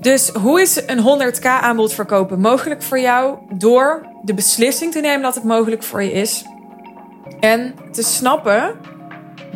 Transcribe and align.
Dus 0.00 0.28
hoe 0.28 0.60
is 0.60 0.82
een 0.86 1.32
100k 1.34 1.42
aanbod 1.42 1.92
verkopen 1.92 2.40
mogelijk 2.40 2.82
voor 2.82 3.00
jou? 3.00 3.38
Door 3.52 4.06
de 4.22 4.34
beslissing 4.34 4.92
te 4.92 5.00
nemen 5.00 5.22
dat 5.22 5.34
het 5.34 5.44
mogelijk 5.44 5.82
voor 5.82 6.02
je 6.02 6.12
is. 6.12 6.44
En 7.40 7.74
te 7.92 8.02
snappen 8.02 8.74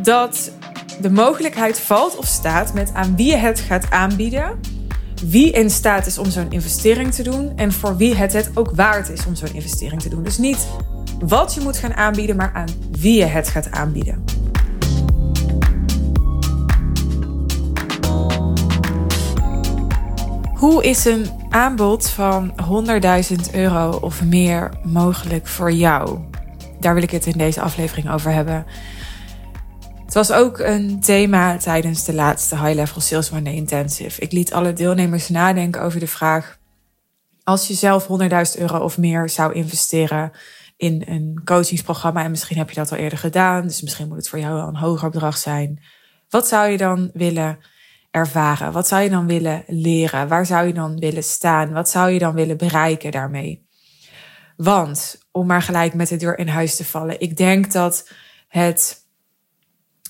dat 0.02 0.52
de 1.00 1.10
mogelijkheid 1.10 1.80
valt 1.80 2.16
of 2.16 2.26
staat 2.26 2.74
met 2.74 2.90
aan 2.94 3.16
wie 3.16 3.26
je 3.26 3.36
het 3.36 3.60
gaat 3.60 3.90
aanbieden. 3.90 4.60
Wie 5.26 5.50
in 5.50 5.70
staat 5.70 6.06
is 6.06 6.18
om 6.18 6.30
zo'n 6.30 6.50
investering 6.50 7.12
te 7.12 7.22
doen. 7.22 7.52
En 7.56 7.72
voor 7.72 7.96
wie 7.96 8.14
het 8.14 8.32
het 8.32 8.50
ook 8.54 8.70
waard 8.74 9.08
is 9.08 9.26
om 9.26 9.34
zo'n 9.34 9.54
investering 9.54 10.02
te 10.02 10.08
doen. 10.08 10.22
Dus 10.22 10.38
niet 10.38 10.66
wat 11.18 11.54
je 11.54 11.60
moet 11.60 11.76
gaan 11.76 11.94
aanbieden, 11.94 12.36
maar 12.36 12.52
aan 12.54 12.68
wie 12.90 13.18
je 13.18 13.24
het 13.24 13.48
gaat 13.48 13.70
aanbieden. 13.70 14.31
Hoe 20.62 20.84
is 20.84 21.04
een 21.04 21.26
aanbod 21.48 22.10
van 22.10 22.54
100.000 23.50 23.54
euro 23.54 23.98
of 24.00 24.24
meer 24.24 24.72
mogelijk 24.82 25.46
voor 25.46 25.72
jou? 25.72 26.18
Daar 26.80 26.94
wil 26.94 27.02
ik 27.02 27.10
het 27.10 27.26
in 27.26 27.38
deze 27.38 27.60
aflevering 27.60 28.10
over 28.10 28.32
hebben. 28.32 28.66
Het 30.04 30.14
was 30.14 30.32
ook 30.32 30.58
een 30.58 31.00
thema 31.00 31.56
tijdens 31.56 32.04
de 32.04 32.14
laatste 32.14 32.56
High 32.56 32.74
Level 32.74 33.00
Sales 33.00 33.30
Monday 33.30 33.54
Intensive. 33.54 34.20
Ik 34.20 34.32
liet 34.32 34.52
alle 34.52 34.72
deelnemers 34.72 35.28
nadenken 35.28 35.82
over 35.82 36.00
de 36.00 36.06
vraag: 36.06 36.58
als 37.44 37.68
je 37.68 37.74
zelf 37.74 38.06
100.000 38.54 38.60
euro 38.60 38.78
of 38.78 38.98
meer 38.98 39.28
zou 39.28 39.52
investeren 39.52 40.32
in 40.76 41.02
een 41.06 41.40
coachingsprogramma, 41.44 42.24
en 42.24 42.30
misschien 42.30 42.58
heb 42.58 42.68
je 42.68 42.74
dat 42.74 42.92
al 42.92 42.98
eerder 42.98 43.18
gedaan, 43.18 43.62
dus 43.62 43.82
misschien 43.82 44.08
moet 44.08 44.16
het 44.16 44.28
voor 44.28 44.38
jou 44.38 44.54
wel 44.54 44.68
een 44.68 44.76
hoger 44.76 45.10
bedrag 45.10 45.36
zijn. 45.36 45.82
Wat 46.28 46.48
zou 46.48 46.70
je 46.70 46.76
dan 46.76 47.10
willen 47.12 47.58
ervaren? 48.12 48.72
Wat 48.72 48.88
zou 48.88 49.02
je 49.02 49.10
dan 49.10 49.26
willen 49.26 49.64
leren? 49.66 50.28
Waar 50.28 50.46
zou 50.46 50.66
je 50.66 50.72
dan 50.72 50.98
willen 50.98 51.24
staan? 51.24 51.72
Wat 51.72 51.88
zou 51.88 52.10
je 52.10 52.18
dan 52.18 52.34
willen 52.34 52.56
bereiken 52.56 53.10
daarmee? 53.10 53.66
Want, 54.56 55.22
om 55.30 55.46
maar 55.46 55.62
gelijk 55.62 55.94
met 55.94 56.08
de 56.08 56.16
deur 56.16 56.38
in 56.38 56.48
huis 56.48 56.76
te 56.76 56.84
vallen, 56.84 57.20
ik 57.20 57.36
denk 57.36 57.72
dat 57.72 58.10
het 58.48 59.06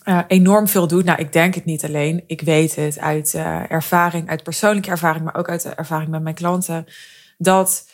uh, 0.04 0.20
enorm 0.26 0.68
veel 0.68 0.86
doet. 0.86 1.04
Nou, 1.04 1.18
ik 1.18 1.32
denk 1.32 1.54
het 1.54 1.64
niet 1.64 1.84
alleen. 1.84 2.24
Ik 2.26 2.40
weet 2.40 2.74
het 2.74 2.98
uit 2.98 3.32
uh, 3.34 3.70
ervaring, 3.70 4.28
uit 4.28 4.42
persoonlijke 4.42 4.90
ervaring, 4.90 5.24
maar 5.24 5.36
ook 5.36 5.48
uit 5.48 5.62
de 5.62 5.74
ervaring 5.74 6.10
met 6.10 6.22
mijn 6.22 6.34
klanten. 6.34 6.86
Dat 7.38 7.90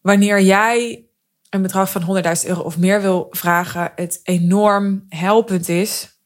wanneer 0.00 0.40
jij 0.40 1.06
een 1.50 1.62
bedrag 1.62 1.90
van 1.90 2.22
100.000 2.24 2.48
euro 2.48 2.60
of 2.60 2.78
meer 2.78 3.00
wil 3.00 3.26
vragen, 3.30 3.92
het 3.94 4.20
enorm 4.22 5.04
helpend 5.08 5.68
is 5.68 6.18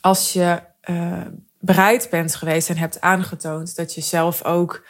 als 0.00 0.32
je 0.32 0.60
uh, 0.90 1.20
bereid 1.60 2.08
bent 2.10 2.34
geweest 2.34 2.68
en 2.68 2.76
hebt 2.76 3.00
aangetoond 3.00 3.76
dat 3.76 3.94
je 3.94 4.00
zelf 4.00 4.44
ook 4.44 4.86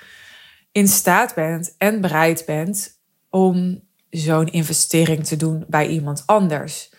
in 0.73 0.89
staat 0.89 1.35
bent 1.35 1.75
en 1.79 2.01
bereid 2.01 2.43
bent 2.47 3.01
om 3.31 3.85
zo'n 4.11 4.47
investering 4.47 5.27
te 5.27 5.37
doen 5.37 5.65
bij 5.69 5.87
iemand 5.87 6.23
anders. 6.27 6.91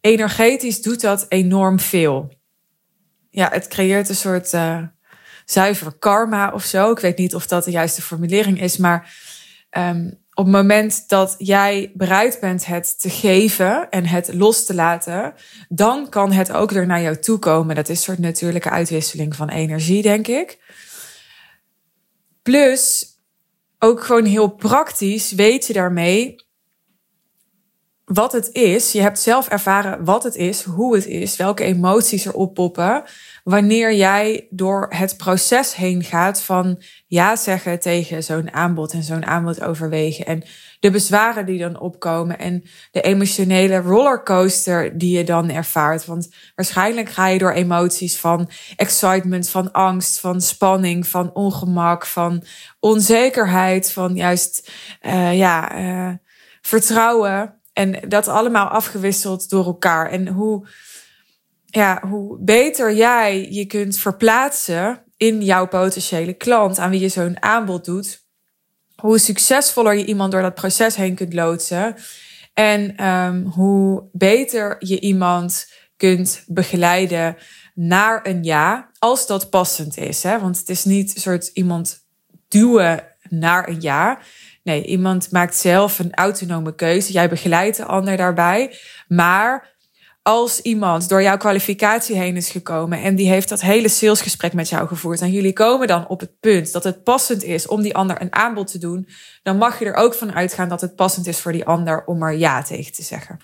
Energetisch 0.00 0.82
doet 0.82 1.00
dat 1.00 1.26
enorm 1.28 1.80
veel. 1.80 2.36
Ja, 3.30 3.48
het 3.52 3.68
creëert 3.68 4.08
een 4.08 4.14
soort 4.14 4.52
uh, 4.52 4.82
zuiver 5.44 5.98
karma 5.98 6.52
of 6.52 6.64
zo. 6.64 6.90
Ik 6.90 6.98
weet 6.98 7.18
niet 7.18 7.34
of 7.34 7.46
dat 7.46 7.64
de 7.64 7.70
juiste 7.70 8.02
formulering 8.02 8.60
is, 8.60 8.76
maar 8.76 9.14
um, 9.70 10.18
op 10.38 10.44
het 10.44 10.54
moment 10.54 11.08
dat 11.08 11.34
jij 11.38 11.92
bereid 11.94 12.40
bent 12.40 12.66
het 12.66 13.00
te 13.00 13.10
geven 13.10 13.90
en 13.90 14.06
het 14.06 14.34
los 14.34 14.64
te 14.64 14.74
laten, 14.74 15.34
dan 15.68 16.08
kan 16.08 16.32
het 16.32 16.52
ook 16.52 16.70
weer 16.70 16.86
naar 16.86 17.02
jou 17.02 17.18
toe 17.18 17.38
komen. 17.38 17.74
Dat 17.74 17.88
is 17.88 17.96
een 17.96 18.02
soort 18.02 18.18
natuurlijke 18.18 18.70
uitwisseling 18.70 19.36
van 19.36 19.48
energie, 19.48 20.02
denk 20.02 20.26
ik. 20.26 20.58
Plus, 22.42 23.06
ook 23.78 24.04
gewoon 24.04 24.24
heel 24.24 24.48
praktisch 24.48 25.32
weet 25.32 25.66
je 25.66 25.72
daarmee 25.72 26.36
wat 28.04 28.32
het 28.32 28.52
is. 28.52 28.92
Je 28.92 29.00
hebt 29.00 29.18
zelf 29.18 29.48
ervaren 29.48 30.04
wat 30.04 30.22
het 30.22 30.36
is, 30.36 30.62
hoe 30.62 30.94
het 30.94 31.06
is, 31.06 31.36
welke 31.36 31.64
emoties 31.64 32.24
er 32.24 32.34
oppoppen. 32.34 33.04
Wanneer 33.48 33.94
jij 33.94 34.46
door 34.50 34.86
het 34.88 35.16
proces 35.16 35.74
heen 35.74 36.04
gaat 36.04 36.42
van 36.42 36.82
ja 37.06 37.36
zeggen 37.36 37.80
tegen 37.80 38.22
zo'n 38.22 38.52
aanbod 38.52 38.92
en 38.92 39.02
zo'n 39.02 39.26
aanbod 39.26 39.60
overwegen. 39.62 40.26
En 40.26 40.42
de 40.80 40.90
bezwaren 40.90 41.46
die 41.46 41.58
dan 41.58 41.80
opkomen 41.80 42.38
en 42.38 42.62
de 42.90 43.00
emotionele 43.00 43.76
rollercoaster 43.76 44.98
die 44.98 45.16
je 45.16 45.24
dan 45.24 45.50
ervaart. 45.50 46.04
Want 46.04 46.28
waarschijnlijk 46.54 47.08
ga 47.08 47.26
je 47.26 47.38
door 47.38 47.52
emoties 47.52 48.16
van 48.16 48.50
excitement, 48.76 49.50
van 49.50 49.72
angst, 49.72 50.20
van 50.20 50.40
spanning, 50.40 51.06
van 51.06 51.34
ongemak, 51.34 52.06
van 52.06 52.42
onzekerheid, 52.80 53.92
van 53.92 54.14
juist 54.14 54.72
uh, 55.02 55.38
ja, 55.38 55.78
uh, 55.78 56.12
vertrouwen 56.60 57.58
en 57.78 58.08
dat 58.08 58.28
allemaal 58.28 58.66
afgewisseld 58.66 59.50
door 59.50 59.64
elkaar. 59.64 60.10
En 60.10 60.28
hoe, 60.28 60.66
ja, 61.70 62.02
hoe 62.08 62.38
beter 62.40 62.94
jij 62.94 63.50
je 63.50 63.66
kunt 63.66 63.98
verplaatsen 63.98 65.02
in 65.16 65.42
jouw 65.42 65.68
potentiële 65.68 66.32
klant 66.32 66.78
aan 66.78 66.90
wie 66.90 67.00
je 67.00 67.08
zo'n 67.08 67.42
aanbod 67.42 67.84
doet, 67.84 68.26
hoe 68.96 69.18
succesvoller 69.18 69.94
je 69.94 70.04
iemand 70.04 70.32
door 70.32 70.42
dat 70.42 70.54
proces 70.54 70.96
heen 70.96 71.14
kunt 71.14 71.34
loodsen. 71.34 71.96
En 72.54 73.06
um, 73.06 73.44
hoe 73.44 74.08
beter 74.12 74.76
je 74.78 75.00
iemand 75.00 75.72
kunt 75.96 76.44
begeleiden 76.46 77.36
naar 77.74 78.26
een 78.26 78.44
ja, 78.44 78.90
als 78.98 79.26
dat 79.26 79.50
passend 79.50 79.96
is. 79.96 80.22
Hè? 80.22 80.40
Want 80.40 80.58
het 80.58 80.68
is 80.68 80.84
niet 80.84 81.14
een 81.14 81.20
soort 81.20 81.46
iemand 81.46 82.06
duwen 82.48 83.04
naar 83.28 83.68
een 83.68 83.80
ja. 83.80 84.18
Nee, 84.62 84.84
iemand 84.84 85.30
maakt 85.30 85.56
zelf 85.56 85.98
een 85.98 86.14
autonome 86.14 86.74
keuze. 86.74 87.12
Jij 87.12 87.28
begeleidt 87.28 87.76
de 87.76 87.84
ander 87.84 88.16
daarbij. 88.16 88.76
Maar 89.08 89.76
als 90.28 90.60
iemand 90.60 91.08
door 91.08 91.22
jouw 91.22 91.36
kwalificatie 91.36 92.16
heen 92.16 92.36
is 92.36 92.50
gekomen 92.50 93.02
en 93.02 93.14
die 93.14 93.28
heeft 93.28 93.48
dat 93.48 93.60
hele 93.60 93.88
salesgesprek 93.88 94.52
met 94.52 94.68
jou 94.68 94.88
gevoerd 94.88 95.20
en 95.20 95.30
jullie 95.30 95.52
komen 95.52 95.86
dan 95.86 96.08
op 96.08 96.20
het 96.20 96.40
punt 96.40 96.72
dat 96.72 96.84
het 96.84 97.02
passend 97.02 97.42
is 97.42 97.66
om 97.66 97.82
die 97.82 97.94
ander 97.94 98.20
een 98.20 98.34
aanbod 98.34 98.70
te 98.70 98.78
doen, 98.78 99.08
dan 99.42 99.56
mag 99.56 99.78
je 99.78 99.84
er 99.84 99.94
ook 99.94 100.14
van 100.14 100.34
uitgaan 100.34 100.68
dat 100.68 100.80
het 100.80 100.96
passend 100.96 101.26
is 101.26 101.40
voor 101.40 101.52
die 101.52 101.64
ander 101.64 102.04
om 102.04 102.22
er 102.22 102.36
ja 102.36 102.62
tegen 102.62 102.92
te 102.92 103.02
zeggen. 103.02 103.38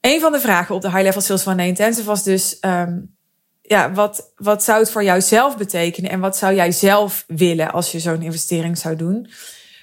Een 0.00 0.20
van 0.20 0.32
de 0.32 0.40
vragen 0.40 0.74
op 0.74 0.82
de 0.82 0.90
High 0.90 1.02
Level 1.02 1.20
Sales 1.20 1.42
van 1.42 1.60
Intensive 1.60 2.06
was 2.06 2.22
dus 2.22 2.58
um, 2.60 3.16
ja, 3.62 3.92
wat, 3.92 4.32
wat 4.36 4.62
zou 4.62 4.78
het 4.78 4.90
voor 4.90 5.04
jou 5.04 5.20
zelf 5.20 5.56
betekenen 5.56 6.10
en 6.10 6.20
wat 6.20 6.36
zou 6.36 6.54
jij 6.54 6.72
zelf 6.72 7.24
willen 7.26 7.72
als 7.72 7.92
je 7.92 8.00
zo'n 8.00 8.22
investering 8.22 8.78
zou 8.78 8.96
doen? 8.96 9.30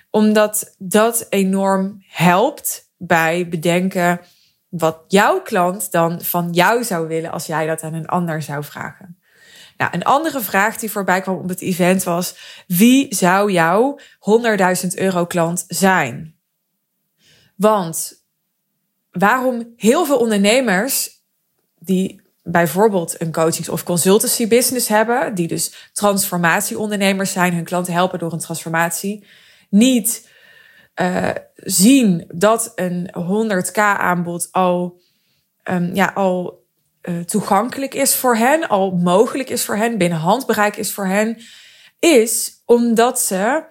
Omdat 0.09 0.75
dat 0.77 1.25
enorm 1.29 2.03
helpt 2.07 2.89
bij 2.97 3.47
bedenken 3.47 4.19
wat 4.77 5.03
jouw 5.07 5.41
klant 5.41 5.91
dan 5.91 6.21
van 6.21 6.51
jou 6.51 6.83
zou 6.83 7.07
willen 7.07 7.31
als 7.31 7.45
jij 7.45 7.65
dat 7.65 7.83
aan 7.83 7.93
een 7.93 8.07
ander 8.07 8.41
zou 8.41 8.63
vragen. 8.63 9.19
Nou, 9.77 9.91
een 9.93 10.03
andere 10.03 10.41
vraag 10.41 10.77
die 10.77 10.91
voorbij 10.91 11.21
kwam 11.21 11.35
op 11.35 11.49
het 11.49 11.61
event 11.61 12.03
was: 12.03 12.35
wie 12.67 13.15
zou 13.15 13.51
jouw 13.51 13.99
100.000 14.83 14.87
euro 14.95 15.25
klant 15.25 15.65
zijn? 15.67 16.35
Want 17.55 18.23
waarom 19.11 19.73
heel 19.75 20.05
veel 20.05 20.17
ondernemers 20.17 21.09
die 21.79 22.21
bijvoorbeeld 22.43 23.21
een 23.21 23.31
coachings- 23.31 23.69
of 23.69 23.83
consultancy 23.83 24.47
business 24.47 24.87
hebben, 24.87 25.35
die 25.35 25.47
dus 25.47 25.89
transformatieondernemers 25.93 27.31
zijn, 27.31 27.53
hun 27.53 27.63
klanten 27.63 27.93
helpen 27.93 28.19
door 28.19 28.33
een 28.33 28.39
transformatie, 28.39 29.25
niet 29.69 30.29
uh, 31.01 31.29
zien 31.55 32.25
dat 32.27 32.71
een 32.75 33.09
100k 33.17 33.77
aanbod 33.77 34.47
al, 34.51 35.01
um, 35.63 35.95
ja, 35.95 36.11
al 36.13 36.65
uh, 37.01 37.19
toegankelijk 37.19 37.93
is 37.93 38.15
voor 38.15 38.35
hen, 38.35 38.67
al 38.67 38.91
mogelijk 38.91 39.49
is 39.49 39.65
voor 39.65 39.75
hen, 39.75 39.97
binnen 39.97 40.17
handbereik 40.17 40.77
is 40.77 40.93
voor 40.93 41.07
hen, 41.07 41.37
is 41.99 42.61
omdat 42.65 43.19
ze 43.19 43.63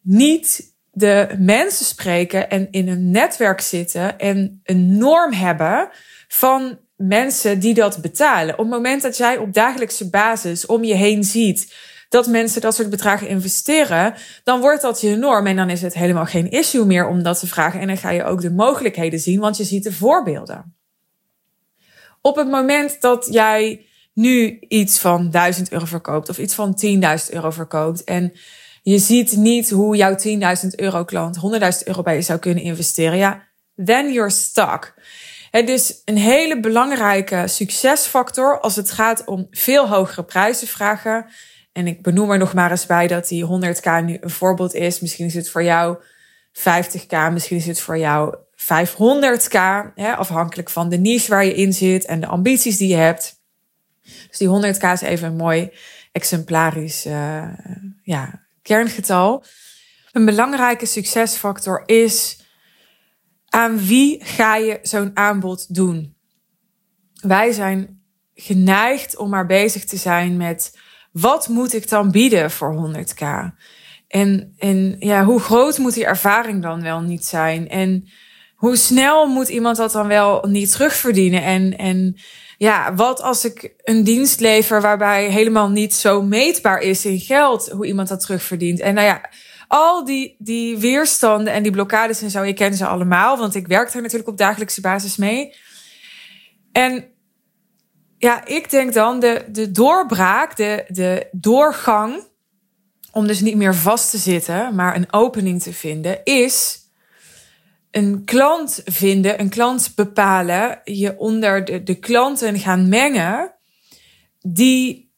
niet 0.00 0.72
de 0.90 1.34
mensen 1.38 1.86
spreken 1.86 2.50
en 2.50 2.68
in 2.70 2.88
een 2.88 3.10
netwerk 3.10 3.60
zitten 3.60 4.18
en 4.18 4.60
een 4.64 4.98
norm 4.98 5.32
hebben 5.32 5.88
van 6.28 6.78
mensen 6.96 7.58
die 7.58 7.74
dat 7.74 8.00
betalen. 8.00 8.54
Op 8.54 8.60
het 8.60 8.68
moment 8.68 9.02
dat 9.02 9.16
jij 9.16 9.36
op 9.36 9.52
dagelijkse 9.52 10.10
basis 10.10 10.66
om 10.66 10.84
je 10.84 10.94
heen 10.94 11.24
ziet 11.24 11.74
dat 12.14 12.26
mensen 12.26 12.60
dat 12.60 12.74
soort 12.74 12.90
bedragen 12.90 13.28
investeren, 13.28 14.14
dan 14.44 14.60
wordt 14.60 14.82
dat 14.82 15.00
je 15.00 15.16
norm 15.16 15.46
en 15.46 15.56
dan 15.56 15.70
is 15.70 15.82
het 15.82 15.94
helemaal 15.94 16.26
geen 16.26 16.50
issue 16.50 16.84
meer 16.84 17.06
om 17.06 17.22
dat 17.22 17.38
te 17.38 17.46
vragen. 17.46 17.80
En 17.80 17.86
dan 17.86 17.96
ga 17.96 18.10
je 18.10 18.24
ook 18.24 18.40
de 18.40 18.50
mogelijkheden 18.50 19.18
zien, 19.20 19.40
want 19.40 19.56
je 19.56 19.64
ziet 19.64 19.84
de 19.84 19.92
voorbeelden. 19.92 20.74
Op 22.20 22.36
het 22.36 22.48
moment 22.48 23.00
dat 23.00 23.26
jij 23.30 23.86
nu 24.12 24.58
iets 24.68 24.98
van 24.98 25.30
1000 25.30 25.72
euro 25.72 25.84
verkoopt 25.84 26.28
of 26.28 26.38
iets 26.38 26.54
van 26.54 26.78
10.000 26.86 27.30
euro 27.30 27.50
verkoopt 27.50 28.04
en 28.04 28.32
je 28.82 28.98
ziet 28.98 29.36
niet 29.36 29.70
hoe 29.70 29.96
jouw 29.96 30.16
10.000 30.62 30.68
euro 30.76 31.04
klant 31.04 31.36
100.000 31.36 31.42
euro 31.84 32.02
bij 32.02 32.14
je 32.14 32.22
zou 32.22 32.38
kunnen 32.38 32.64
investeren, 32.64 33.18
ja, 33.18 33.42
then 33.84 34.12
you're 34.12 34.30
stuck. 34.30 34.94
Het 35.50 35.68
is 35.68 36.02
een 36.04 36.16
hele 36.16 36.60
belangrijke 36.60 37.44
succesfactor 37.46 38.60
als 38.60 38.76
het 38.76 38.90
gaat 38.90 39.24
om 39.24 39.46
veel 39.50 39.88
hogere 39.88 40.24
prijzen 40.24 40.66
vragen, 40.66 41.26
En 41.74 41.86
ik 41.86 42.02
benoem 42.02 42.30
er 42.30 42.38
nog 42.38 42.54
maar 42.54 42.70
eens 42.70 42.86
bij 42.86 43.06
dat 43.06 43.28
die 43.28 43.46
100k 43.46 44.04
nu 44.04 44.18
een 44.20 44.30
voorbeeld 44.30 44.74
is. 44.74 45.00
Misschien 45.00 45.26
is 45.26 45.34
het 45.34 45.50
voor 45.50 45.62
jou 45.62 45.96
50k, 46.52 47.32
misschien 47.32 47.56
is 47.56 47.66
het 47.66 47.80
voor 47.80 47.98
jou 47.98 48.36
500k, 48.56 49.58
hè, 49.94 50.14
afhankelijk 50.16 50.70
van 50.70 50.88
de 50.88 50.96
niche 50.96 51.30
waar 51.30 51.44
je 51.44 51.54
in 51.54 51.72
zit 51.72 52.04
en 52.04 52.20
de 52.20 52.26
ambities 52.26 52.76
die 52.76 52.88
je 52.88 52.96
hebt. 52.96 53.42
Dus 54.02 54.38
die 54.38 54.48
100k 54.48 54.92
is 54.92 55.00
even 55.00 55.28
een 55.28 55.36
mooi 55.36 55.72
exemplarisch 56.12 57.06
uh, 57.06 57.48
ja, 58.02 58.42
kerngetal. 58.62 59.44
Een 60.12 60.24
belangrijke 60.24 60.86
succesfactor 60.86 61.82
is 61.86 62.42
aan 63.48 63.86
wie 63.86 64.24
ga 64.24 64.56
je 64.56 64.78
zo'n 64.82 65.10
aanbod 65.14 65.74
doen? 65.74 66.16
Wij 67.20 67.52
zijn 67.52 68.02
geneigd 68.34 69.16
om 69.16 69.30
maar 69.30 69.46
bezig 69.46 69.84
te 69.84 69.96
zijn 69.96 70.36
met 70.36 70.78
wat 71.14 71.48
moet 71.48 71.74
ik 71.74 71.88
dan 71.88 72.10
bieden 72.10 72.50
voor 72.50 72.92
100k? 72.92 73.26
En, 74.08 74.54
en 74.58 74.96
ja, 74.98 75.24
hoe 75.24 75.40
groot 75.40 75.78
moet 75.78 75.94
die 75.94 76.06
ervaring 76.06 76.62
dan 76.62 76.82
wel 76.82 77.00
niet 77.00 77.24
zijn? 77.24 77.68
En 77.68 78.08
hoe 78.54 78.76
snel 78.76 79.26
moet 79.26 79.48
iemand 79.48 79.76
dat 79.76 79.92
dan 79.92 80.06
wel 80.06 80.44
niet 80.48 80.72
terugverdienen? 80.72 81.42
En, 81.42 81.76
en 81.76 82.16
ja, 82.58 82.94
wat 82.94 83.22
als 83.22 83.44
ik 83.44 83.74
een 83.82 84.04
dienst 84.04 84.40
lever 84.40 84.80
waarbij 84.80 85.30
helemaal 85.30 85.70
niet 85.70 85.94
zo 85.94 86.22
meetbaar 86.22 86.80
is 86.80 87.04
in 87.04 87.20
geld 87.20 87.68
hoe 87.68 87.86
iemand 87.86 88.08
dat 88.08 88.20
terugverdient? 88.20 88.80
En 88.80 88.94
nou 88.94 89.06
ja, 89.06 89.30
al 89.68 90.04
die, 90.04 90.36
die 90.38 90.78
weerstanden 90.78 91.52
en 91.52 91.62
die 91.62 91.72
blokkades 91.72 92.22
en 92.22 92.30
zo, 92.30 92.42
ik 92.42 92.56
ken 92.56 92.74
ze 92.74 92.86
allemaal, 92.86 93.38
want 93.38 93.54
ik 93.54 93.66
werk 93.66 93.94
er 93.94 94.02
natuurlijk 94.02 94.28
op 94.28 94.38
dagelijkse 94.38 94.80
basis 94.80 95.16
mee. 95.16 95.54
En 96.72 97.13
ja, 98.24 98.46
ik 98.46 98.70
denk 98.70 98.92
dan 98.92 99.20
de, 99.20 99.44
de 99.48 99.70
doorbraak, 99.70 100.56
de, 100.56 100.84
de 100.88 101.28
doorgang, 101.32 102.26
om 103.12 103.26
dus 103.26 103.40
niet 103.40 103.56
meer 103.56 103.74
vast 103.74 104.10
te 104.10 104.18
zitten, 104.18 104.74
maar 104.74 104.96
een 104.96 105.12
opening 105.12 105.62
te 105.62 105.72
vinden, 105.72 106.24
is 106.24 106.78
een 107.90 108.24
klant 108.24 108.82
vinden, 108.84 109.40
een 109.40 109.48
klant 109.48 109.92
bepalen, 109.94 110.80
je 110.84 111.18
onder 111.18 111.64
de, 111.64 111.82
de 111.82 111.94
klanten 111.94 112.58
gaan 112.58 112.88
mengen, 112.88 113.54
die, 114.40 115.12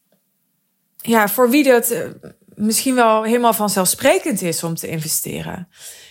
ja, 0.97 1.27
voor 1.27 1.49
wie 1.49 1.63
dat 1.63 1.89
eh, 1.89 2.09
misschien 2.55 2.95
wel 2.95 3.23
helemaal 3.23 3.53
vanzelfsprekend 3.53 4.41
is 4.41 4.63
om 4.63 4.75
te 4.75 4.87
investeren. 4.87 5.67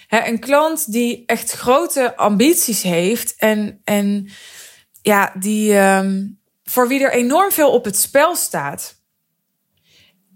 een 0.08 0.38
klant 0.38 0.92
die 0.92 1.22
echt 1.26 1.52
grote 1.52 2.16
ambities 2.16 2.82
heeft 2.82 3.34
en, 3.36 3.80
en 3.84 4.28
ja, 5.02 5.32
die, 5.38 5.78
um, 5.78 6.35
voor 6.70 6.88
wie 6.88 7.02
er 7.02 7.12
enorm 7.12 7.52
veel 7.52 7.70
op 7.70 7.84
het 7.84 7.96
spel 7.96 8.36
staat. 8.36 8.94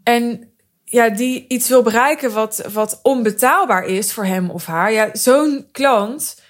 En 0.03 0.53
ja, 0.85 1.09
die 1.09 1.44
iets 1.49 1.69
wil 1.69 1.82
bereiken 1.82 2.32
wat, 2.32 2.67
wat 2.73 3.00
onbetaalbaar 3.03 3.85
is 3.85 4.12
voor 4.12 4.25
hem 4.25 4.50
of 4.50 4.67
haar. 4.67 4.93
Ja, 4.93 5.11
zo'n 5.12 5.69
klant, 5.73 6.43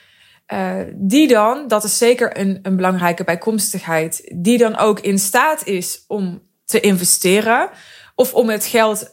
uh, 0.53 0.81
die 0.95 1.29
dan, 1.29 1.69
dat 1.69 1.85
is 1.85 1.99
zeker 1.99 2.39
een, 2.39 2.59
een 2.63 2.77
belangrijke 2.77 3.25
bijkomstigheid, 3.25 4.31
die 4.35 4.59
dan 4.59 4.77
ook 4.77 5.01
in 5.01 5.19
staat 5.19 5.67
is 5.67 6.05
om 6.07 6.43
te 6.65 6.81
investeren 6.81 7.71
of 8.15 8.35
om 8.35 8.49
het 8.49 8.65
geld 8.65 9.11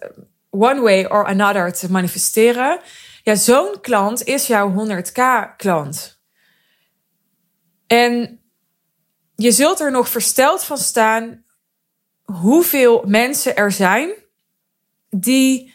one 0.50 0.82
way 0.82 1.06
or 1.06 1.26
another 1.26 1.74
te 1.74 1.92
manifesteren. 1.92 2.80
Ja, 3.24 3.36
zo'n 3.36 3.78
klant 3.82 4.24
is 4.24 4.48
jouw 4.48 4.88
100k 4.88 5.56
klant. 5.58 6.22
En 7.88 8.37
je 9.38 9.52
zult 9.52 9.80
er 9.80 9.92
nog 9.92 10.10
versteld 10.10 10.64
van 10.64 10.78
staan 10.78 11.44
hoeveel 12.24 13.04
mensen 13.06 13.56
er 13.56 13.72
zijn 13.72 14.10
die 15.10 15.74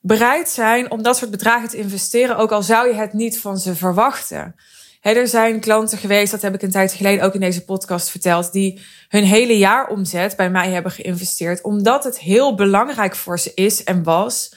bereid 0.00 0.48
zijn 0.48 0.90
om 0.90 1.02
dat 1.02 1.16
soort 1.16 1.30
bedragen 1.30 1.68
te 1.68 1.76
investeren, 1.76 2.36
ook 2.36 2.52
al 2.52 2.62
zou 2.62 2.88
je 2.88 2.94
het 2.94 3.12
niet 3.12 3.40
van 3.40 3.58
ze 3.58 3.74
verwachten. 3.74 4.54
er 5.00 5.28
zijn 5.28 5.60
klanten 5.60 5.98
geweest, 5.98 6.30
dat 6.30 6.42
heb 6.42 6.54
ik 6.54 6.62
een 6.62 6.70
tijd 6.70 6.92
geleden 6.92 7.24
ook 7.24 7.34
in 7.34 7.40
deze 7.40 7.64
podcast 7.64 8.10
verteld, 8.10 8.52
die 8.52 8.80
hun 9.08 9.24
hele 9.24 9.58
jaar 9.58 9.88
omzet 9.88 10.36
bij 10.36 10.50
mij 10.50 10.70
hebben 10.70 10.92
geïnvesteerd, 10.92 11.62
omdat 11.62 12.04
het 12.04 12.18
heel 12.18 12.54
belangrijk 12.54 13.16
voor 13.16 13.38
ze 13.38 13.52
is 13.54 13.84
en 13.84 14.02
was 14.02 14.54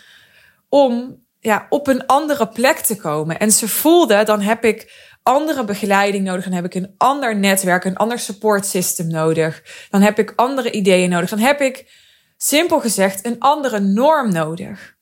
om 0.69 1.21
ja, 1.39 1.65
op 1.69 1.88
een 1.88 2.05
andere 2.05 2.47
plek 2.47 2.77
te 2.77 2.95
komen. 2.95 3.39
En 3.39 3.51
ze 3.51 3.67
voelden, 3.67 4.25
dan 4.25 4.41
heb 4.41 4.63
ik 4.63 5.11
andere 5.24 5.64
begeleiding 5.64 6.24
nodig. 6.24 6.44
Dan 6.44 6.54
heb 6.54 6.66
ik 6.66 6.75
een 6.75 6.94
ander 6.98 7.36
netwerk, 7.36 7.84
een 7.84 7.98
ander 7.98 8.20
support 8.20 8.66
system 8.66 9.08
nodig. 9.08 9.64
Dan 9.90 10.02
heb 10.02 10.20
ik 10.20 10.34
andere 10.36 10.72
ideeën 10.72 11.10
nodig. 11.10 11.30
Dan 11.30 11.40
heb 11.40 11.62
ik, 11.62 11.92
simpel 12.38 12.80
gezegd, 12.80 13.25
een 13.25 13.40
andere 13.40 13.80
norm 13.80 14.31
nodig. 14.31 14.96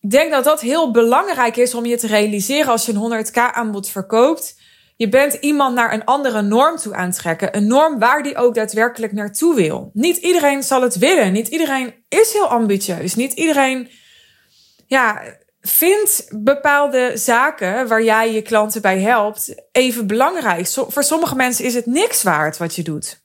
Ik 0.00 0.10
denk 0.10 0.30
dat 0.30 0.44
dat 0.44 0.60
heel 0.60 0.90
belangrijk 0.90 1.56
is 1.56 1.74
om 1.74 1.86
je 1.86 1.96
te 1.96 2.06
realiseren 2.06 2.70
als 2.70 2.86
je 2.86 2.92
een 2.92 3.24
100k 3.26 3.34
aanbod 3.52 3.88
verkoopt. 3.88 4.60
Je 4.96 5.08
bent 5.08 5.34
iemand 5.34 5.74
naar 5.74 5.92
een 5.92 6.04
andere 6.04 6.42
norm 6.42 6.76
toe 6.76 6.94
aantrekken. 6.94 7.56
Een 7.56 7.66
norm 7.66 7.98
waar 7.98 8.22
die 8.22 8.36
ook 8.36 8.54
daadwerkelijk 8.54 9.12
naartoe 9.12 9.54
wil. 9.54 9.90
Niet 9.92 10.16
iedereen 10.16 10.62
zal 10.62 10.82
het 10.82 10.98
willen. 10.98 11.32
Niet 11.32 11.48
iedereen 11.48 11.94
is 12.08 12.32
heel 12.32 12.46
ambitieus. 12.46 13.14
Niet 13.14 13.32
iedereen 13.32 13.88
ja, 14.86 15.22
Vind 15.66 16.28
bepaalde 16.30 17.12
zaken 17.14 17.88
waar 17.88 18.02
jij 18.02 18.32
je 18.32 18.42
klanten 18.42 18.82
bij 18.82 19.00
helpt 19.00 19.54
even 19.72 20.06
belangrijk. 20.06 20.66
voor 20.66 21.02
sommige 21.02 21.34
mensen 21.34 21.64
is 21.64 21.74
het 21.74 21.86
niks 21.86 22.22
waard 22.22 22.56
wat 22.56 22.74
je 22.74 22.82
doet. 22.82 23.24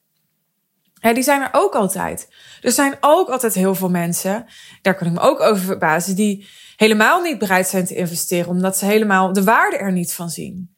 die 1.01 1.23
zijn 1.23 1.41
er 1.41 1.49
ook 1.51 1.73
altijd. 1.73 2.27
Er 2.61 2.71
zijn 2.71 2.97
ook 2.99 3.29
altijd 3.29 3.53
heel 3.53 3.75
veel 3.75 3.89
mensen, 3.89 4.45
daar 4.81 4.95
kan 4.95 5.07
ik 5.07 5.13
me 5.13 5.19
ook 5.19 5.39
over 5.39 5.63
verbazen, 5.63 6.15
die 6.15 6.47
helemaal 6.75 7.21
niet 7.21 7.37
bereid 7.37 7.67
zijn 7.67 7.85
te 7.85 7.95
investeren, 7.95 8.49
omdat 8.49 8.77
ze 8.77 8.85
helemaal 8.85 9.33
de 9.33 9.43
waarde 9.43 9.77
er 9.77 9.91
niet 9.91 10.13
van 10.13 10.29
zien. 10.29 10.75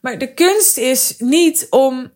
Maar 0.00 0.18
de 0.18 0.34
kunst 0.34 0.76
is 0.76 1.14
niet 1.18 1.66
om, 1.70 2.12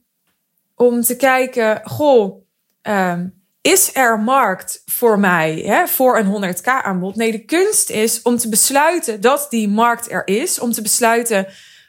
om 0.74 1.02
te 1.02 1.16
kijken, 1.16 1.80
goh, 1.84 2.42
um, 2.82 3.43
is 3.64 3.90
er 3.94 4.18
markt 4.18 4.82
voor 4.86 5.18
mij 5.18 5.62
hè, 5.66 5.86
voor 5.88 6.18
een 6.18 6.56
100k 6.56 6.64
aanbod? 6.64 7.16
Nee, 7.16 7.32
de 7.32 7.44
kunst 7.44 7.90
is 7.90 8.22
om 8.22 8.36
te 8.36 8.48
besluiten 8.48 9.20
dat 9.20 9.46
die 9.50 9.68
markt 9.68 10.10
er 10.10 10.26
is. 10.26 10.58
Om 10.58 10.72
te 10.72 10.82
besluiten 10.82 11.46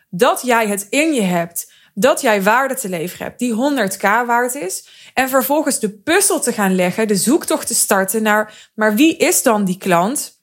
dat 0.10 0.42
jij 0.42 0.68
het 0.68 0.88
in 0.90 1.14
je 1.14 1.22
hebt. 1.22 1.72
Dat 1.94 2.22
jij 2.22 2.44
waarde 2.44 2.76
te 2.76 2.90
leveren 2.90 3.26
hebt 3.26 3.40
die 3.40 3.54
100k 3.54 4.02
waard 4.02 4.56
is. 4.56 4.88
En 5.14 5.30
vervolgens 5.30 5.80
de 5.80 5.90
puzzel 5.90 6.40
te 6.40 6.54
gaan 6.54 6.76
leggen, 6.76 7.08
de 7.08 7.16
zoektocht 7.16 7.68
te 7.68 7.76
starten 7.76 8.24
naar, 8.24 8.70
maar 8.76 8.96
wie 8.96 9.18
is 9.18 9.44
dan 9.44 9.66
die 9.66 9.78
klant 9.78 10.42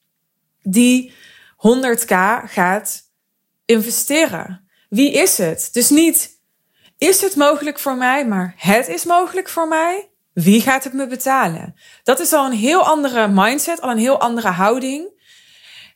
die 0.62 1.12
100k 1.56 2.14
gaat 2.44 3.02
investeren? 3.64 4.68
Wie 4.88 5.12
is 5.12 5.38
het? 5.38 5.68
Dus 5.72 5.90
niet, 5.90 6.30
is 6.98 7.20
het 7.20 7.36
mogelijk 7.36 7.78
voor 7.78 7.96
mij, 7.96 8.26
maar 8.26 8.54
het 8.56 8.88
is 8.88 9.04
mogelijk 9.04 9.48
voor 9.48 9.68
mij. 9.68 10.11
Wie 10.34 10.60
gaat 10.60 10.84
het 10.84 10.92
me 10.92 11.06
betalen? 11.06 11.74
Dat 12.02 12.20
is 12.20 12.32
al 12.32 12.46
een 12.46 12.58
heel 12.58 12.82
andere 12.82 13.28
mindset, 13.28 13.80
al 13.80 13.90
een 13.90 13.98
heel 13.98 14.20
andere 14.20 14.48
houding. 14.48 15.20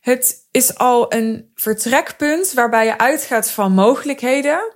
Het 0.01 0.47
is 0.51 0.77
al 0.77 1.13
een 1.13 1.51
vertrekpunt 1.55 2.53
waarbij 2.53 2.85
je 2.85 2.97
uitgaat 2.97 3.49
van 3.49 3.71
mogelijkheden 3.71 4.75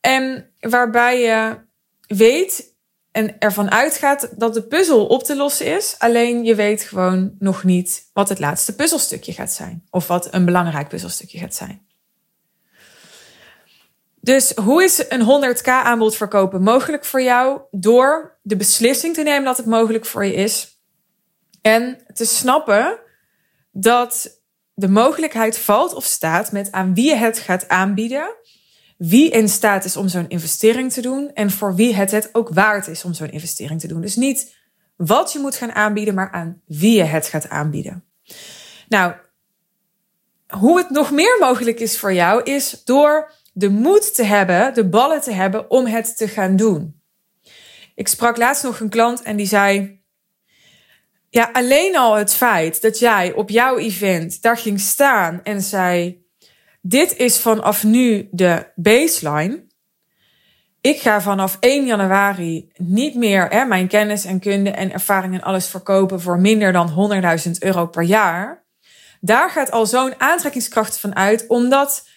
en 0.00 0.52
waarbij 0.60 1.20
je 1.20 1.58
weet 2.06 2.74
en 3.10 3.38
ervan 3.38 3.70
uitgaat 3.70 4.28
dat 4.36 4.54
de 4.54 4.62
puzzel 4.62 5.06
op 5.06 5.22
te 5.22 5.36
lossen 5.36 5.66
is. 5.66 5.94
Alleen 5.98 6.44
je 6.44 6.54
weet 6.54 6.82
gewoon 6.82 7.34
nog 7.38 7.64
niet 7.64 8.10
wat 8.12 8.28
het 8.28 8.38
laatste 8.38 8.74
puzzelstukje 8.74 9.32
gaat 9.32 9.52
zijn 9.52 9.84
of 9.90 10.06
wat 10.06 10.34
een 10.34 10.44
belangrijk 10.44 10.88
puzzelstukje 10.88 11.38
gaat 11.38 11.54
zijn. 11.54 11.86
Dus 14.22 14.52
hoe 14.54 14.84
is 14.84 15.04
een 15.08 15.56
100k 15.56 15.64
aanbod 15.64 16.16
verkopen 16.16 16.62
mogelijk 16.62 17.04
voor 17.04 17.22
jou? 17.22 17.60
Door 17.70 18.38
de 18.42 18.56
beslissing 18.56 19.14
te 19.14 19.22
nemen 19.22 19.44
dat 19.44 19.56
het 19.56 19.66
mogelijk 19.66 20.06
voor 20.06 20.24
je 20.24 20.34
is. 20.34 20.80
En 21.60 21.98
te 22.14 22.24
snappen 22.24 22.98
dat 23.72 24.40
de 24.74 24.88
mogelijkheid 24.88 25.58
valt 25.58 25.94
of 25.94 26.04
staat 26.04 26.52
met 26.52 26.72
aan 26.72 26.94
wie 26.94 27.04
je 27.04 27.14
het 27.14 27.38
gaat 27.38 27.68
aanbieden. 27.68 28.34
Wie 28.96 29.30
in 29.30 29.48
staat 29.48 29.84
is 29.84 29.96
om 29.96 30.08
zo'n 30.08 30.28
investering 30.28 30.92
te 30.92 31.00
doen. 31.00 31.30
En 31.34 31.50
voor 31.50 31.74
wie 31.74 31.94
het 31.94 32.10
het 32.10 32.28
ook 32.32 32.48
waard 32.48 32.86
is 32.86 33.04
om 33.04 33.14
zo'n 33.14 33.32
investering 33.32 33.80
te 33.80 33.88
doen. 33.88 34.00
Dus 34.00 34.16
niet 34.16 34.54
wat 34.96 35.32
je 35.32 35.38
moet 35.38 35.56
gaan 35.56 35.72
aanbieden, 35.72 36.14
maar 36.14 36.30
aan 36.30 36.60
wie 36.66 36.96
je 36.96 37.04
het 37.04 37.26
gaat 37.26 37.48
aanbieden. 37.48 38.04
Nou, 38.88 39.14
hoe 40.46 40.78
het 40.78 40.90
nog 40.90 41.10
meer 41.10 41.36
mogelijk 41.40 41.80
is 41.80 41.98
voor 41.98 42.12
jou 42.12 42.42
is 42.42 42.84
door 42.84 43.40
de 43.52 43.68
moed 43.68 44.14
te 44.14 44.24
hebben, 44.24 44.74
de 44.74 44.88
ballen 44.88 45.20
te 45.20 45.32
hebben 45.32 45.70
om 45.70 45.86
het 45.86 46.16
te 46.16 46.28
gaan 46.28 46.56
doen. 46.56 47.00
Ik 47.94 48.08
sprak 48.08 48.36
laatst 48.36 48.62
nog 48.62 48.80
een 48.80 48.88
klant 48.88 49.22
en 49.22 49.36
die 49.36 49.46
zei: 49.46 50.00
Ja, 51.30 51.50
alleen 51.52 51.96
al 51.96 52.14
het 52.14 52.34
feit 52.34 52.82
dat 52.82 52.98
jij 52.98 53.32
op 53.32 53.50
jouw 53.50 53.78
event 53.78 54.42
daar 54.42 54.58
ging 54.58 54.80
staan 54.80 55.40
en 55.42 55.62
zei: 55.62 56.24
Dit 56.80 57.16
is 57.16 57.38
vanaf 57.38 57.84
nu 57.84 58.28
de 58.30 58.66
baseline. 58.74 59.66
ik 60.80 61.00
ga 61.00 61.20
vanaf 61.20 61.56
1 61.60 61.86
januari 61.86 62.72
niet 62.76 63.14
meer 63.14 63.48
hè, 63.48 63.64
mijn 63.64 63.88
kennis 63.88 64.24
en 64.24 64.40
kunde 64.40 64.70
en 64.70 64.92
ervaring 64.92 65.34
en 65.34 65.42
alles 65.42 65.68
verkopen 65.68 66.20
voor 66.20 66.40
minder 66.40 66.72
dan 66.72 67.12
100.000 67.46 67.50
euro 67.58 67.86
per 67.86 68.02
jaar. 68.02 68.64
Daar 69.20 69.50
gaat 69.50 69.70
al 69.70 69.86
zo'n 69.86 70.20
aantrekkingskracht 70.20 70.98
van 70.98 71.16
uit, 71.16 71.46
omdat 71.46 72.08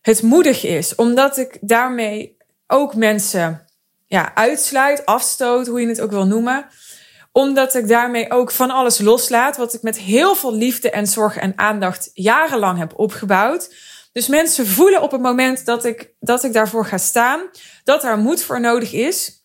het 0.00 0.22
moedig 0.22 0.64
is. 0.64 0.94
Omdat 0.94 1.36
ik 1.36 1.58
daarmee 1.60 2.36
ook 2.66 2.94
mensen 2.94 3.66
ja, 4.06 4.34
uitsluit, 4.34 5.06
afstoot, 5.06 5.66
hoe 5.66 5.80
je 5.80 5.88
het 5.88 6.00
ook 6.00 6.10
wil 6.10 6.26
noemen. 6.26 6.66
Omdat 7.32 7.74
ik 7.74 7.88
daarmee 7.88 8.30
ook 8.30 8.50
van 8.50 8.70
alles 8.70 8.98
loslaat, 8.98 9.56
wat 9.56 9.74
ik 9.74 9.82
met 9.82 9.98
heel 9.98 10.34
veel 10.34 10.54
liefde 10.54 10.90
en 10.90 11.06
zorg 11.06 11.36
en 11.36 11.52
aandacht 11.56 12.10
jarenlang 12.14 12.78
heb 12.78 12.98
opgebouwd. 12.98 13.74
Dus 14.12 14.26
mensen 14.26 14.66
voelen 14.66 15.02
op 15.02 15.10
het 15.10 15.20
moment 15.20 15.64
dat 15.64 15.84
ik, 15.84 16.12
dat 16.20 16.44
ik 16.44 16.52
daarvoor 16.52 16.86
ga 16.86 16.98
staan, 16.98 17.40
dat 17.84 18.02
daar 18.02 18.18
moed 18.18 18.42
voor 18.42 18.60
nodig 18.60 18.92
is. 18.92 19.44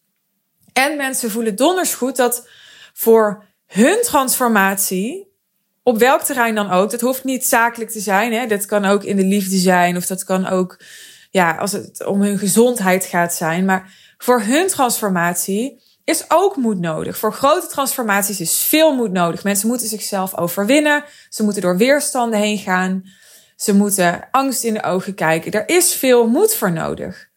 En 0.73 0.97
mensen 0.97 1.31
voelen 1.31 1.55
donders 1.55 1.93
goed 1.93 2.15
dat 2.15 2.47
voor 2.93 3.45
hun 3.65 4.01
transformatie, 4.01 5.32
op 5.83 5.97
welk 5.97 6.21
terrein 6.21 6.55
dan 6.55 6.71
ook, 6.71 6.91
dat 6.91 7.01
hoeft 7.01 7.23
niet 7.23 7.45
zakelijk 7.45 7.91
te 7.91 7.99
zijn. 7.99 8.33
Hè? 8.33 8.47
Dat 8.47 8.65
kan 8.65 8.85
ook 8.85 9.03
in 9.03 9.15
de 9.15 9.25
liefde 9.25 9.57
zijn, 9.57 9.97
of 9.97 10.05
dat 10.05 10.23
kan 10.23 10.47
ook 10.47 10.79
ja, 11.31 11.55
als 11.55 11.71
het 11.71 12.05
om 12.05 12.21
hun 12.21 12.37
gezondheid 12.37 13.05
gaat 13.05 13.33
zijn. 13.33 13.65
Maar 13.65 13.93
voor 14.17 14.41
hun 14.41 14.67
transformatie 14.67 15.81
is 16.03 16.25
ook 16.27 16.55
moed 16.55 16.79
nodig. 16.79 17.17
Voor 17.17 17.33
grote 17.33 17.67
transformaties 17.67 18.39
is 18.39 18.57
veel 18.57 18.95
moed 18.95 19.11
nodig. 19.11 19.43
Mensen 19.43 19.67
moeten 19.67 19.87
zichzelf 19.87 20.37
overwinnen. 20.37 21.03
Ze 21.29 21.43
moeten 21.43 21.61
door 21.61 21.77
weerstanden 21.77 22.39
heen 22.39 22.57
gaan. 22.57 23.03
Ze 23.55 23.75
moeten 23.75 24.27
angst 24.31 24.63
in 24.63 24.73
de 24.73 24.83
ogen 24.83 25.13
kijken. 25.13 25.51
Er 25.51 25.69
is 25.69 25.93
veel 25.93 26.27
moed 26.27 26.55
voor 26.55 26.71
nodig. 26.71 27.31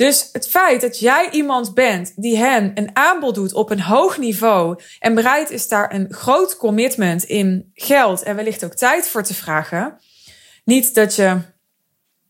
Dus 0.00 0.28
het 0.32 0.48
feit 0.48 0.80
dat 0.80 0.98
jij 0.98 1.30
iemand 1.30 1.74
bent 1.74 2.12
die 2.16 2.36
hen 2.36 2.70
een 2.74 2.90
aanbod 2.92 3.34
doet 3.34 3.52
op 3.52 3.70
een 3.70 3.80
hoog 3.80 4.18
niveau 4.18 4.80
en 4.98 5.14
bereid 5.14 5.50
is 5.50 5.68
daar 5.68 5.94
een 5.94 6.12
groot 6.12 6.56
commitment 6.56 7.24
in 7.24 7.70
geld 7.74 8.22
en 8.22 8.36
wellicht 8.36 8.64
ook 8.64 8.74
tijd 8.74 9.08
voor 9.08 9.22
te 9.22 9.34
vragen. 9.34 9.98
Niet 10.64 10.94
dat 10.94 11.14
je, 11.14 11.38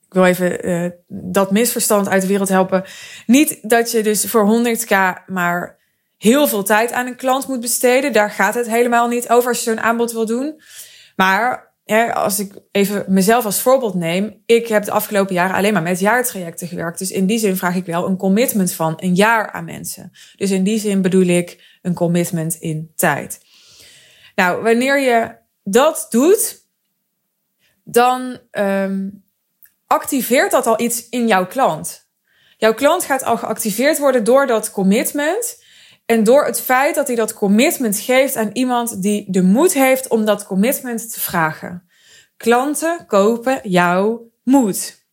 ik 0.06 0.14
wil 0.14 0.24
even 0.24 0.68
uh, 0.68 0.90
dat 1.08 1.50
misverstand 1.50 2.08
uit 2.08 2.22
de 2.22 2.28
wereld 2.28 2.48
helpen. 2.48 2.84
Niet 3.26 3.58
dat 3.62 3.90
je 3.90 4.02
dus 4.02 4.24
voor 4.24 4.76
100k 4.76 5.24
maar 5.26 5.78
heel 6.18 6.48
veel 6.48 6.62
tijd 6.62 6.92
aan 6.92 7.06
een 7.06 7.16
klant 7.16 7.48
moet 7.48 7.60
besteden. 7.60 8.12
Daar 8.12 8.30
gaat 8.30 8.54
het 8.54 8.66
helemaal 8.66 9.08
niet 9.08 9.28
over 9.28 9.48
als 9.48 9.58
je 9.58 9.70
zo'n 9.70 9.80
aanbod 9.80 10.12
wil 10.12 10.26
doen. 10.26 10.62
Maar 11.16 11.69
als 11.99 12.38
ik 12.38 12.52
even 12.70 13.04
mezelf 13.09 13.44
als 13.44 13.61
voorbeeld 13.61 13.94
neem, 13.94 14.42
ik 14.47 14.66
heb 14.66 14.85
de 14.85 14.90
afgelopen 14.90 15.35
jaren 15.35 15.56
alleen 15.56 15.73
maar 15.73 15.82
met 15.82 16.00
jaartrajecten 16.00 16.68
gewerkt. 16.68 16.99
Dus 16.99 17.11
in 17.11 17.26
die 17.26 17.38
zin 17.38 17.56
vraag 17.56 17.75
ik 17.75 17.85
wel 17.85 18.06
een 18.06 18.16
commitment 18.16 18.73
van 18.73 18.94
een 18.97 19.14
jaar 19.14 19.50
aan 19.50 19.64
mensen. 19.64 20.11
Dus 20.37 20.50
in 20.50 20.62
die 20.62 20.78
zin 20.78 21.02
bedoel 21.02 21.26
ik 21.26 21.78
een 21.82 21.94
commitment 21.94 22.54
in 22.54 22.92
tijd. 22.97 23.40
Nou, 24.35 24.62
wanneer 24.62 25.00
je 25.00 25.35
dat 25.64 26.06
doet, 26.11 26.64
dan 27.85 28.38
um, 28.52 29.25
activeert 29.87 30.50
dat 30.50 30.66
al 30.66 30.80
iets 30.80 31.09
in 31.09 31.26
jouw 31.26 31.47
klant. 31.47 32.09
Jouw 32.56 32.75
klant 32.75 33.04
gaat 33.04 33.25
al 33.25 33.37
geactiveerd 33.37 33.99
worden 33.99 34.25
door 34.25 34.47
dat 34.47 34.70
commitment. 34.70 35.59
En 36.10 36.24
door 36.24 36.44
het 36.44 36.60
feit 36.60 36.94
dat 36.94 37.06
hij 37.06 37.16
dat 37.16 37.32
commitment 37.32 37.98
geeft 37.98 38.36
aan 38.36 38.50
iemand 38.52 39.02
die 39.02 39.24
de 39.28 39.42
moed 39.42 39.72
heeft 39.72 40.08
om 40.08 40.24
dat 40.24 40.46
commitment 40.46 41.12
te 41.12 41.20
vragen. 41.20 41.88
Klanten 42.36 43.06
kopen 43.06 43.60
jouw 43.62 44.30
moed. 44.44 45.06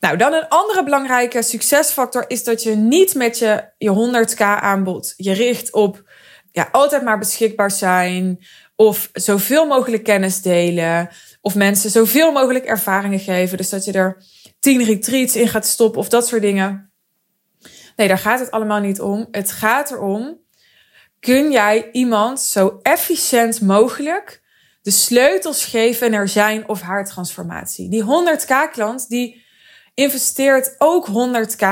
Nou, 0.00 0.16
dan 0.16 0.32
een 0.32 0.48
andere 0.48 0.84
belangrijke 0.84 1.42
succesfactor 1.42 2.24
is 2.26 2.44
dat 2.44 2.62
je 2.62 2.74
niet 2.74 3.14
met 3.14 3.38
je, 3.38 3.64
je 3.78 4.26
100k 4.34 4.40
aanbod 4.40 5.14
je 5.16 5.32
richt 5.32 5.72
op 5.72 6.10
ja, 6.52 6.68
altijd 6.72 7.02
maar 7.02 7.18
beschikbaar 7.18 7.70
zijn 7.70 8.44
of 8.76 9.08
zoveel 9.12 9.66
mogelijk 9.66 10.04
kennis 10.04 10.42
delen 10.42 11.08
of 11.40 11.54
mensen 11.54 11.90
zoveel 11.90 12.32
mogelijk 12.32 12.64
ervaringen 12.64 13.20
geven. 13.20 13.56
Dus 13.56 13.70
dat 13.70 13.84
je 13.84 13.92
er 13.92 14.22
10 14.60 14.84
retreats 14.84 15.36
in 15.36 15.48
gaat 15.48 15.66
stoppen 15.66 16.00
of 16.00 16.08
dat 16.08 16.26
soort 16.26 16.42
dingen. 16.42 16.93
Nee, 17.96 18.08
daar 18.08 18.18
gaat 18.18 18.40
het 18.40 18.50
allemaal 18.50 18.80
niet 18.80 19.00
om. 19.00 19.28
Het 19.30 19.52
gaat 19.52 19.90
erom, 19.90 20.38
kun 21.20 21.50
jij 21.50 21.88
iemand 21.92 22.40
zo 22.40 22.78
efficiënt 22.82 23.60
mogelijk 23.60 24.42
de 24.82 24.90
sleutels 24.90 25.64
geven 25.64 26.10
naar 26.10 26.28
zijn 26.28 26.68
of 26.68 26.80
haar 26.80 27.04
transformatie? 27.04 27.88
Die 27.88 28.02
100k 28.02 28.72
klant, 28.72 29.08
die 29.08 29.44
investeert 29.94 30.74
ook 30.78 31.08
100k 31.08 31.66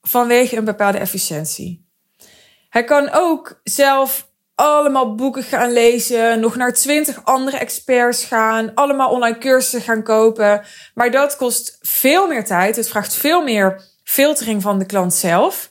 vanwege 0.00 0.56
een 0.56 0.64
bepaalde 0.64 0.98
efficiëntie. 0.98 1.86
Hij 2.68 2.84
kan 2.84 3.10
ook 3.12 3.60
zelf 3.62 4.30
allemaal 4.54 5.14
boeken 5.14 5.42
gaan 5.42 5.72
lezen, 5.72 6.40
nog 6.40 6.56
naar 6.56 6.72
20 6.72 7.24
andere 7.24 7.56
experts 7.56 8.24
gaan, 8.24 8.74
allemaal 8.74 9.10
online 9.10 9.38
cursussen 9.38 9.80
gaan 9.80 10.02
kopen. 10.02 10.64
Maar 10.94 11.10
dat 11.10 11.36
kost 11.36 11.78
veel 11.80 12.26
meer 12.26 12.44
tijd. 12.44 12.76
Het 12.76 12.88
vraagt 12.88 13.14
veel 13.14 13.42
meer 13.42 13.82
filtering 14.08 14.62
van 14.62 14.78
de 14.78 14.86
klant 14.86 15.14
zelf. 15.14 15.70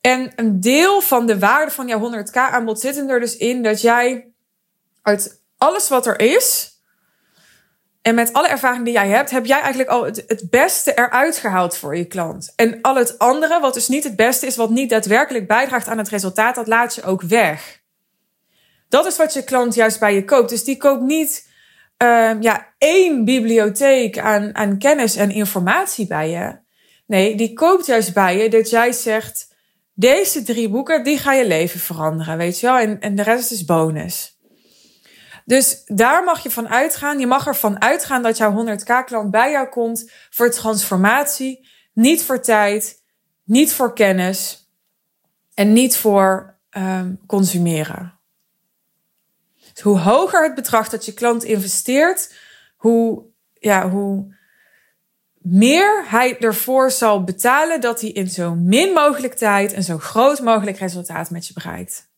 En 0.00 0.32
een 0.36 0.60
deel 0.60 1.00
van 1.00 1.26
de 1.26 1.38
waarde 1.38 1.70
van 1.70 1.86
jouw 1.86 2.12
100k 2.12 2.34
aanbod 2.34 2.80
zit 2.80 2.96
er 2.96 3.20
dus 3.20 3.36
in 3.36 3.62
dat 3.62 3.80
jij 3.80 4.32
uit 5.02 5.42
alles 5.56 5.88
wat 5.88 6.06
er 6.06 6.20
is 6.20 6.74
en 8.02 8.14
met 8.14 8.32
alle 8.32 8.48
ervaring 8.48 8.84
die 8.84 8.92
jij 8.92 9.08
hebt, 9.08 9.30
heb 9.30 9.46
jij 9.46 9.60
eigenlijk 9.60 9.90
al 9.90 10.04
het, 10.04 10.24
het 10.26 10.50
beste 10.50 10.92
eruit 10.94 11.36
gehaald 11.36 11.76
voor 11.76 11.96
je 11.96 12.04
klant. 12.04 12.52
En 12.56 12.80
al 12.80 12.96
het 12.96 13.18
andere, 13.18 13.60
wat 13.60 13.74
dus 13.74 13.88
niet 13.88 14.04
het 14.04 14.16
beste 14.16 14.46
is, 14.46 14.56
wat 14.56 14.70
niet 14.70 14.90
daadwerkelijk 14.90 15.46
bijdraagt 15.46 15.88
aan 15.88 15.98
het 15.98 16.08
resultaat, 16.08 16.54
dat 16.54 16.66
laat 16.66 16.94
je 16.94 17.02
ook 17.02 17.22
weg. 17.22 17.80
Dat 18.88 19.06
is 19.06 19.16
wat 19.16 19.32
je 19.32 19.44
klant 19.44 19.74
juist 19.74 20.00
bij 20.00 20.14
je 20.14 20.24
koopt. 20.24 20.48
Dus 20.48 20.64
die 20.64 20.76
koopt 20.76 21.02
niet 21.02 21.48
uh, 22.02 22.32
ja, 22.40 22.74
één 22.78 23.24
bibliotheek 23.24 24.18
aan, 24.18 24.54
aan 24.54 24.78
kennis 24.78 25.16
en 25.16 25.30
informatie 25.30 26.06
bij 26.06 26.30
je. 26.30 26.64
Nee, 27.06 27.36
die 27.36 27.52
koopt 27.52 27.86
juist 27.86 28.14
bij 28.14 28.42
je 28.42 28.50
dat 28.50 28.70
jij 28.70 28.92
zegt: 28.92 29.54
deze 29.94 30.42
drie 30.42 30.68
boeken, 30.68 31.04
die 31.04 31.18
gaan 31.18 31.36
je 31.36 31.46
leven 31.46 31.80
veranderen, 31.80 32.36
weet 32.36 32.60
je 32.60 32.66
wel? 32.66 32.78
En, 32.78 33.00
en 33.00 33.14
de 33.14 33.22
rest 33.22 33.50
is 33.50 33.64
bonus. 33.64 34.36
Dus 35.44 35.82
daar 35.84 36.24
mag 36.24 36.42
je 36.42 36.50
van 36.50 36.68
uitgaan. 36.68 37.18
Je 37.18 37.26
mag 37.26 37.46
ervan 37.46 37.82
uitgaan 37.82 38.22
dat 38.22 38.36
jouw 38.36 38.66
100k 38.66 39.04
klant 39.04 39.30
bij 39.30 39.50
jou 39.50 39.68
komt 39.68 40.10
voor 40.30 40.50
transformatie, 40.50 41.68
niet 41.92 42.22
voor 42.22 42.40
tijd, 42.40 43.02
niet 43.44 43.72
voor 43.72 43.94
kennis 43.94 44.70
en 45.54 45.72
niet 45.72 45.96
voor 45.96 46.58
um, 46.70 47.20
consumeren. 47.26 48.18
Dus 49.72 49.82
hoe 49.82 49.98
hoger 49.98 50.44
het 50.44 50.54
bedrag 50.54 50.88
dat 50.88 51.04
je 51.04 51.14
klant 51.14 51.44
investeert, 51.44 52.34
hoe, 52.76 53.24
ja, 53.52 53.90
hoe 53.90 54.35
meer 55.48 56.04
hij 56.08 56.38
ervoor 56.38 56.90
zal 56.90 57.24
betalen 57.24 57.80
dat 57.80 58.00
hij 58.00 58.10
in 58.10 58.28
zo 58.30 58.54
min 58.54 58.92
mogelijk 58.92 59.34
tijd 59.34 59.72
een 59.72 59.82
zo 59.82 59.98
groot 59.98 60.40
mogelijk 60.40 60.78
resultaat 60.78 61.30
met 61.30 61.46
je 61.46 61.52
bereikt. 61.52 62.08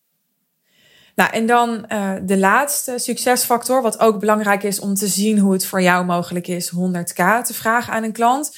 Nou, 1.15 1.31
en 1.31 1.47
dan 1.47 1.85
uh, 1.89 2.13
de 2.23 2.37
laatste 2.37 2.99
succesfactor, 2.99 3.83
wat 3.83 3.99
ook 3.99 4.21
belangrijk 4.21 4.63
is 4.63 4.81
om 4.81 4.95
te 4.95 5.07
zien 5.07 5.39
hoe 5.39 5.53
het 5.53 5.67
voor 5.67 5.83
jou 5.83 6.05
mogelijk 6.05 6.47
is 6.47 6.73
100k 6.75 7.43
te 7.43 7.55
vragen 7.55 7.93
aan 7.93 8.03
een 8.03 8.13
klant, 8.13 8.57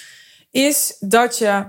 is 0.51 0.97
dat 0.99 1.39
je 1.39 1.67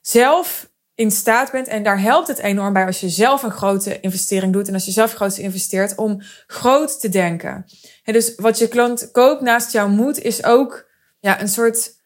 zelf 0.00 0.70
in 0.94 1.10
staat 1.10 1.50
bent, 1.50 1.68
en 1.68 1.82
daar 1.82 2.00
helpt 2.00 2.28
het 2.28 2.38
enorm 2.38 2.72
bij 2.72 2.86
als 2.86 3.00
je 3.00 3.08
zelf 3.08 3.42
een 3.42 3.50
grote 3.50 4.00
investering 4.00 4.52
doet 4.52 4.68
en 4.68 4.74
als 4.74 4.84
je 4.84 4.90
zelf 4.90 5.12
groot 5.12 5.36
investeert, 5.36 5.94
om 5.94 6.22
groot 6.46 7.00
te 7.00 7.08
denken. 7.08 7.66
En 8.04 8.12
dus 8.12 8.34
wat 8.36 8.58
je 8.58 8.68
klant 8.68 9.10
koopt 9.12 9.40
naast 9.42 9.72
jouw 9.72 9.88
moed 9.88 10.18
is 10.18 10.44
ook 10.44 10.88
ja, 11.20 11.40
een 11.40 11.48
soort 11.48 11.97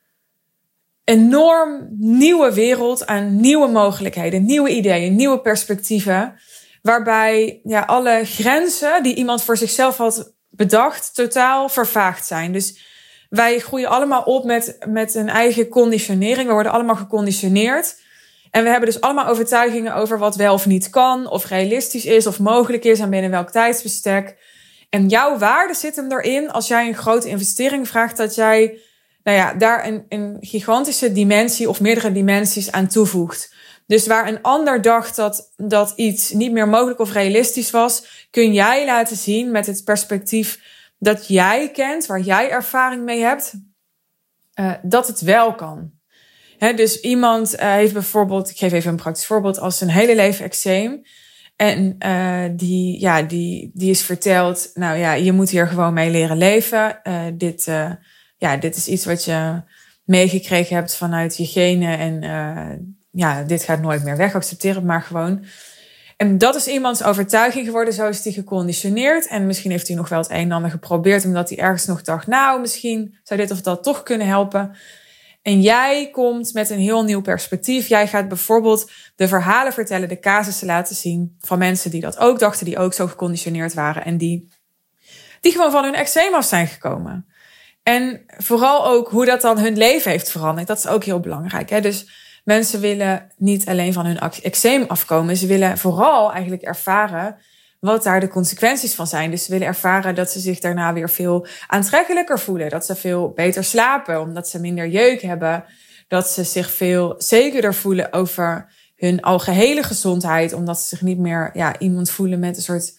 enorm 1.04 1.88
nieuwe 1.98 2.54
wereld 2.54 3.06
aan 3.06 3.40
nieuwe 3.40 3.68
mogelijkheden, 3.68 4.44
nieuwe 4.44 4.70
ideeën, 4.70 5.16
nieuwe 5.16 5.40
perspectieven. 5.40 6.40
Waarbij 6.82 7.60
ja, 7.64 7.80
alle 7.80 8.20
grenzen 8.24 9.02
die 9.02 9.14
iemand 9.14 9.42
voor 9.42 9.56
zichzelf 9.56 9.96
had 9.96 10.34
bedacht, 10.50 11.14
totaal 11.14 11.68
vervaagd 11.68 12.26
zijn. 12.26 12.52
Dus 12.52 12.80
wij 13.28 13.58
groeien 13.58 13.88
allemaal 13.88 14.22
op 14.22 14.44
met, 14.44 14.78
met 14.88 15.14
een 15.14 15.28
eigen 15.28 15.68
conditionering. 15.68 16.46
We 16.46 16.52
worden 16.52 16.72
allemaal 16.72 16.96
geconditioneerd. 16.96 18.00
En 18.50 18.62
we 18.62 18.68
hebben 18.68 18.88
dus 18.88 19.00
allemaal 19.00 19.26
overtuigingen 19.26 19.94
over 19.94 20.18
wat 20.18 20.36
wel 20.36 20.54
of 20.54 20.66
niet 20.66 20.90
kan, 20.90 21.30
of 21.30 21.48
realistisch 21.48 22.04
is, 22.04 22.26
of 22.26 22.38
mogelijk 22.38 22.84
is 22.84 23.00
en 23.00 23.10
binnen 23.10 23.30
welk 23.30 23.50
tijdsbestek. 23.50 24.36
En 24.90 25.08
jouw 25.08 25.38
waarde 25.38 25.74
zit 25.74 25.96
hem 25.96 26.12
erin 26.12 26.50
als 26.50 26.68
jij 26.68 26.86
een 26.86 26.94
grote 26.94 27.28
investering 27.28 27.88
vraagt, 27.88 28.16
dat 28.16 28.34
jij 28.34 28.78
nou 29.22 29.36
ja, 29.36 29.54
daar 29.54 29.86
een, 29.86 30.04
een 30.08 30.36
gigantische 30.40 31.12
dimensie 31.12 31.68
of 31.68 31.80
meerdere 31.80 32.12
dimensies 32.12 32.72
aan 32.72 32.88
toevoegt. 32.88 33.54
Dus 33.86 34.06
waar 34.06 34.28
een 34.28 34.42
ander 34.42 34.82
dacht 34.82 35.16
dat, 35.16 35.52
dat 35.56 35.92
iets 35.96 36.30
niet 36.32 36.52
meer 36.52 36.68
mogelijk 36.68 36.98
of 36.98 37.12
realistisch 37.12 37.70
was, 37.70 38.26
kun 38.30 38.52
jij 38.52 38.84
laten 38.86 39.16
zien 39.16 39.50
met 39.50 39.66
het 39.66 39.84
perspectief 39.84 40.60
dat 40.98 41.28
jij 41.28 41.70
kent, 41.70 42.06
waar 42.06 42.20
jij 42.20 42.50
ervaring 42.50 43.04
mee 43.04 43.20
hebt, 43.20 43.54
uh, 44.60 44.72
dat 44.82 45.06
het 45.06 45.20
wel 45.20 45.54
kan. 45.54 45.90
dus 46.58 47.00
iemand 47.00 47.54
uh, 47.54 47.60
heeft 47.60 47.92
bijvoorbeeld, 47.92 48.50
ik 48.50 48.56
geef 48.56 48.72
even 48.72 48.90
een 48.90 48.96
praktisch 48.96 49.26
voorbeeld, 49.26 49.58
als 49.58 49.80
een 49.80 49.90
hele 49.90 50.14
leven 50.14 50.44
eczeem. 50.44 51.02
En 51.56 51.96
uh, 51.98 52.44
die, 52.56 53.00
ja, 53.00 53.22
die, 53.22 53.70
die 53.74 53.90
is 53.90 54.02
verteld, 54.02 54.70
nou 54.74 54.98
ja, 54.98 55.12
je 55.12 55.32
moet 55.32 55.50
hier 55.50 55.66
gewoon 55.66 55.94
mee 55.94 56.10
leren 56.10 56.36
leven. 56.36 57.00
Dit, 57.36 57.68
ja, 58.42 58.56
dit 58.56 58.76
is 58.76 58.88
iets 58.88 59.04
wat 59.04 59.24
je 59.24 59.62
meegekregen 60.04 60.76
hebt 60.76 60.96
vanuit 60.96 61.36
je 61.36 61.46
genen. 61.46 61.98
En 61.98 62.22
ja, 63.10 63.42
dit 63.42 63.62
gaat 63.62 63.80
nooit 63.80 64.04
meer 64.04 64.16
weg. 64.16 64.34
Accepteer 64.34 64.74
het 64.74 64.84
maar 64.84 65.02
gewoon. 65.02 65.44
En 66.16 66.38
dat 66.38 66.54
is 66.54 66.66
iemands 66.66 67.02
overtuiging 67.02 67.66
geworden. 67.66 67.94
Zo 67.94 68.08
is 68.08 68.24
hij 68.24 68.32
geconditioneerd. 68.32 69.26
En 69.26 69.46
misschien 69.46 69.70
heeft 69.70 69.86
hij 69.86 69.96
nog 69.96 70.08
wel 70.08 70.18
het 70.18 70.30
een 70.30 70.36
en 70.36 70.52
ander 70.52 70.70
geprobeerd. 70.70 71.24
Omdat 71.24 71.48
hij 71.48 71.58
ergens 71.58 71.86
nog 71.86 72.02
dacht, 72.02 72.26
nou, 72.26 72.60
misschien 72.60 73.18
zou 73.22 73.40
dit 73.40 73.50
of 73.50 73.60
dat 73.60 73.82
toch 73.82 74.02
kunnen 74.02 74.26
helpen. 74.26 74.76
En 75.42 75.60
jij 75.60 76.10
komt 76.10 76.52
met 76.52 76.70
een 76.70 76.78
heel 76.78 77.04
nieuw 77.04 77.20
perspectief. 77.20 77.86
Jij 77.86 78.08
gaat 78.08 78.28
bijvoorbeeld 78.28 78.90
de 79.16 79.28
verhalen 79.28 79.72
vertellen, 79.72 80.08
de 80.08 80.18
casussen 80.18 80.66
laten 80.66 80.96
zien 80.96 81.36
van 81.40 81.58
mensen 81.58 81.90
die 81.90 82.00
dat 82.00 82.18
ook 82.18 82.38
dachten, 82.38 82.64
die 82.64 82.78
ook 82.78 82.94
zo 82.94 83.06
geconditioneerd 83.06 83.74
waren 83.74 84.04
en 84.04 84.16
die, 84.16 84.48
die 85.40 85.52
gewoon 85.52 85.70
van 85.70 85.84
hun 85.84 85.94
eczeem 85.94 86.34
af 86.34 86.44
zijn 86.44 86.66
gekomen. 86.66 87.26
En 87.82 88.22
vooral 88.26 88.86
ook 88.86 89.08
hoe 89.08 89.24
dat 89.24 89.40
dan 89.40 89.58
hun 89.58 89.76
leven 89.76 90.10
heeft 90.10 90.30
veranderd. 90.30 90.66
Dat 90.66 90.78
is 90.78 90.86
ook 90.86 91.04
heel 91.04 91.20
belangrijk. 91.20 91.70
Hè? 91.70 91.80
Dus 91.80 92.06
mensen 92.44 92.80
willen 92.80 93.30
niet 93.36 93.66
alleen 93.66 93.92
van 93.92 94.06
hun 94.06 94.18
eczeem 94.18 94.84
afkomen. 94.86 95.36
Ze 95.36 95.46
willen 95.46 95.78
vooral 95.78 96.32
eigenlijk 96.32 96.62
ervaren 96.62 97.36
wat 97.80 98.02
daar 98.02 98.20
de 98.20 98.28
consequenties 98.28 98.94
van 98.94 99.06
zijn. 99.06 99.30
Dus 99.30 99.44
ze 99.44 99.50
willen 99.52 99.66
ervaren 99.66 100.14
dat 100.14 100.30
ze 100.30 100.40
zich 100.40 100.58
daarna 100.58 100.92
weer 100.92 101.10
veel 101.10 101.46
aantrekkelijker 101.66 102.38
voelen. 102.38 102.70
Dat 102.70 102.86
ze 102.86 102.96
veel 102.96 103.30
beter 103.30 103.64
slapen, 103.64 104.20
omdat 104.20 104.48
ze 104.48 104.60
minder 104.60 104.88
jeuk 104.88 105.22
hebben. 105.22 105.64
Dat 106.08 106.28
ze 106.28 106.44
zich 106.44 106.70
veel 106.70 107.14
zekerder 107.18 107.74
voelen 107.74 108.12
over 108.12 108.72
hun 108.96 109.20
algehele 109.20 109.82
gezondheid, 109.82 110.52
omdat 110.52 110.80
ze 110.80 110.88
zich 110.88 111.02
niet 111.02 111.18
meer 111.18 111.50
ja, 111.54 111.78
iemand 111.78 112.10
voelen 112.10 112.38
met 112.38 112.56
een 112.56 112.62
soort 112.62 112.98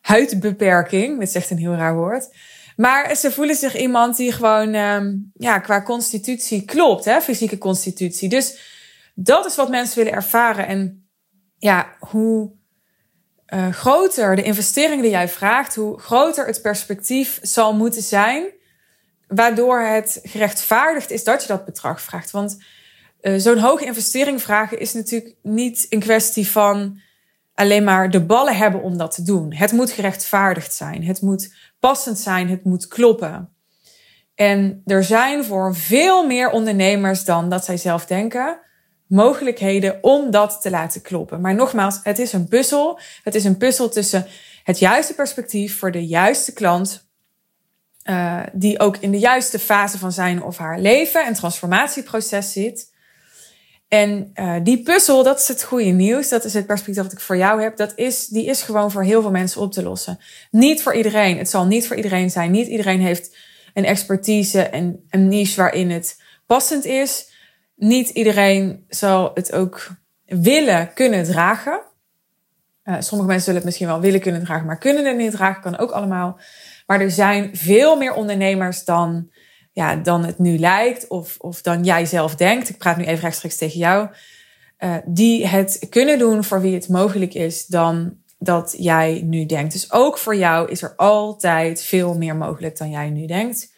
huidbeperking. 0.00 1.18
Dat 1.18 1.28
is 1.28 1.34
echt 1.34 1.50
een 1.50 1.58
heel 1.58 1.74
raar 1.74 1.94
woord. 1.94 2.28
Maar 2.76 3.16
ze 3.16 3.32
voelen 3.32 3.56
zich 3.56 3.76
iemand 3.76 4.16
die 4.16 4.32
gewoon 4.32 4.74
um, 4.74 5.30
ja, 5.34 5.58
qua 5.58 5.82
constitutie 5.82 6.64
klopt, 6.64 7.04
hè, 7.04 7.20
fysieke 7.20 7.58
constitutie. 7.58 8.28
Dus 8.28 8.58
dat 9.14 9.46
is 9.46 9.56
wat 9.56 9.70
mensen 9.70 9.98
willen 9.98 10.12
ervaren. 10.12 10.66
En 10.66 11.08
ja, 11.58 11.96
hoe 11.98 12.52
uh, 13.54 13.72
groter 13.72 14.36
de 14.36 14.42
investering 14.42 15.02
die 15.02 15.10
jij 15.10 15.28
vraagt, 15.28 15.74
hoe 15.74 15.98
groter 15.98 16.46
het 16.46 16.62
perspectief 16.62 17.38
zal 17.42 17.74
moeten 17.74 18.02
zijn, 18.02 18.46
waardoor 19.26 19.80
het 19.80 20.20
gerechtvaardigd 20.22 21.10
is 21.10 21.24
dat 21.24 21.42
je 21.42 21.48
dat 21.48 21.64
bedrag 21.64 22.00
vraagt. 22.00 22.30
Want 22.30 22.56
uh, 23.20 23.34
zo'n 23.38 23.58
hoge 23.58 23.84
investering 23.84 24.42
vragen 24.42 24.78
is 24.78 24.92
natuurlijk 24.92 25.34
niet 25.42 25.86
een 25.88 26.00
kwestie 26.00 26.48
van 26.48 27.00
alleen 27.54 27.84
maar 27.84 28.10
de 28.10 28.24
ballen 28.24 28.56
hebben 28.56 28.82
om 28.82 28.96
dat 28.96 29.14
te 29.14 29.22
doen. 29.22 29.54
Het 29.54 29.72
moet 29.72 29.90
gerechtvaardigd 29.90 30.74
zijn, 30.74 31.04
het 31.04 31.20
moet 31.20 31.54
passend 31.78 32.18
zijn, 32.18 32.48
het 32.48 32.64
moet 32.64 32.88
kloppen. 32.88 33.48
En 34.34 34.82
er 34.84 35.04
zijn 35.04 35.44
voor 35.44 35.74
veel 35.76 36.26
meer 36.26 36.50
ondernemers 36.50 37.24
dan 37.24 37.48
dat 37.48 37.64
zij 37.64 37.76
zelf 37.76 38.06
denken 38.06 38.60
mogelijkheden 39.12 39.98
om 40.00 40.30
dat 40.30 40.58
te 40.62 40.70
laten 40.70 41.02
kloppen. 41.02 41.40
Maar 41.40 41.54
nogmaals, 41.54 42.00
het 42.02 42.18
is 42.18 42.32
een 42.32 42.48
puzzel. 42.48 43.00
Het 43.22 43.34
is 43.34 43.44
een 43.44 43.56
puzzel 43.56 43.88
tussen 43.88 44.26
het 44.64 44.78
juiste 44.78 45.14
perspectief 45.14 45.78
voor 45.78 45.90
de 45.90 46.06
juiste 46.06 46.52
klant. 46.52 47.10
Uh, 48.04 48.40
die 48.52 48.78
ook 48.78 48.96
in 48.96 49.10
de 49.10 49.18
juiste 49.18 49.58
fase 49.58 49.98
van 49.98 50.12
zijn 50.12 50.42
of 50.42 50.56
haar 50.58 50.80
leven 50.80 51.26
en 51.26 51.34
transformatieproces 51.34 52.52
zit. 52.52 52.91
En 53.92 54.30
uh, 54.34 54.54
die 54.62 54.82
puzzel, 54.82 55.22
dat 55.22 55.40
is 55.40 55.48
het 55.48 55.62
goede 55.62 55.84
nieuws. 55.84 56.28
Dat 56.28 56.44
is 56.44 56.54
het 56.54 56.66
perspectief 56.66 57.02
dat 57.02 57.12
ik 57.12 57.20
voor 57.20 57.36
jou 57.36 57.62
heb. 57.62 57.76
Dat 57.76 57.92
is, 57.96 58.26
die 58.26 58.46
is 58.46 58.62
gewoon 58.62 58.90
voor 58.90 59.02
heel 59.02 59.22
veel 59.22 59.30
mensen 59.30 59.60
op 59.60 59.72
te 59.72 59.82
lossen. 59.82 60.18
Niet 60.50 60.82
voor 60.82 60.94
iedereen. 60.94 61.38
Het 61.38 61.50
zal 61.50 61.66
niet 61.66 61.86
voor 61.86 61.96
iedereen 61.96 62.30
zijn. 62.30 62.50
Niet 62.50 62.66
iedereen 62.66 63.00
heeft 63.00 63.36
een 63.74 63.84
expertise 63.84 64.62
en 64.62 65.06
een 65.10 65.28
niche 65.28 65.60
waarin 65.60 65.90
het 65.90 66.20
passend 66.46 66.84
is 66.84 67.30
niet 67.76 68.08
iedereen 68.08 68.84
zal 68.88 69.30
het 69.34 69.52
ook 69.52 69.88
willen 70.26 70.92
kunnen 70.94 71.24
dragen. 71.24 71.80
Uh, 72.84 72.94
sommige 72.98 73.28
mensen 73.28 73.40
zullen 73.40 73.54
het 73.54 73.64
misschien 73.64 73.86
wel 73.86 74.00
willen 74.00 74.20
kunnen 74.20 74.44
dragen, 74.44 74.66
maar 74.66 74.78
kunnen 74.78 75.04
het 75.04 75.16
niet 75.16 75.30
dragen, 75.30 75.62
kan 75.62 75.78
ook 75.78 75.90
allemaal. 75.90 76.40
Maar 76.86 77.00
er 77.00 77.10
zijn 77.10 77.56
veel 77.56 77.96
meer 77.96 78.14
ondernemers 78.14 78.84
dan, 78.84 79.31
ja, 79.72 79.96
dan 79.96 80.24
het 80.24 80.38
nu 80.38 80.58
lijkt 80.58 81.08
of, 81.08 81.36
of 81.40 81.62
dan 81.62 81.84
jij 81.84 82.06
zelf 82.06 82.34
denkt. 82.34 82.68
Ik 82.68 82.78
praat 82.78 82.96
nu 82.96 83.04
even 83.04 83.22
rechtstreeks 83.22 83.56
tegen 83.56 83.78
jou. 83.78 84.08
Uh, 84.78 84.96
die 85.04 85.46
het 85.46 85.86
kunnen 85.90 86.18
doen 86.18 86.44
voor 86.44 86.60
wie 86.60 86.74
het 86.74 86.88
mogelijk 86.88 87.34
is 87.34 87.66
dan 87.66 88.16
dat 88.38 88.74
jij 88.78 89.22
nu 89.24 89.46
denkt. 89.46 89.72
Dus 89.72 89.92
ook 89.92 90.18
voor 90.18 90.36
jou 90.36 90.70
is 90.70 90.82
er 90.82 90.92
altijd 90.96 91.82
veel 91.82 92.14
meer 92.14 92.36
mogelijk 92.36 92.78
dan 92.78 92.90
jij 92.90 93.10
nu 93.10 93.26
denkt. 93.26 93.72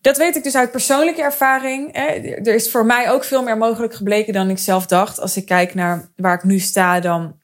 Dat 0.00 0.16
weet 0.16 0.36
ik 0.36 0.42
dus 0.42 0.56
uit 0.56 0.70
persoonlijke 0.70 1.22
ervaring. 1.22 1.96
Er 1.96 2.54
is 2.54 2.70
voor 2.70 2.86
mij 2.86 3.10
ook 3.10 3.24
veel 3.24 3.42
meer 3.42 3.58
mogelijk 3.58 3.94
gebleken 3.94 4.32
dan 4.32 4.50
ik 4.50 4.58
zelf 4.58 4.86
dacht. 4.86 5.20
Als 5.20 5.36
ik 5.36 5.46
kijk 5.46 5.74
naar 5.74 6.10
waar 6.16 6.34
ik 6.34 6.44
nu 6.44 6.58
sta, 6.58 7.00
dan, 7.00 7.36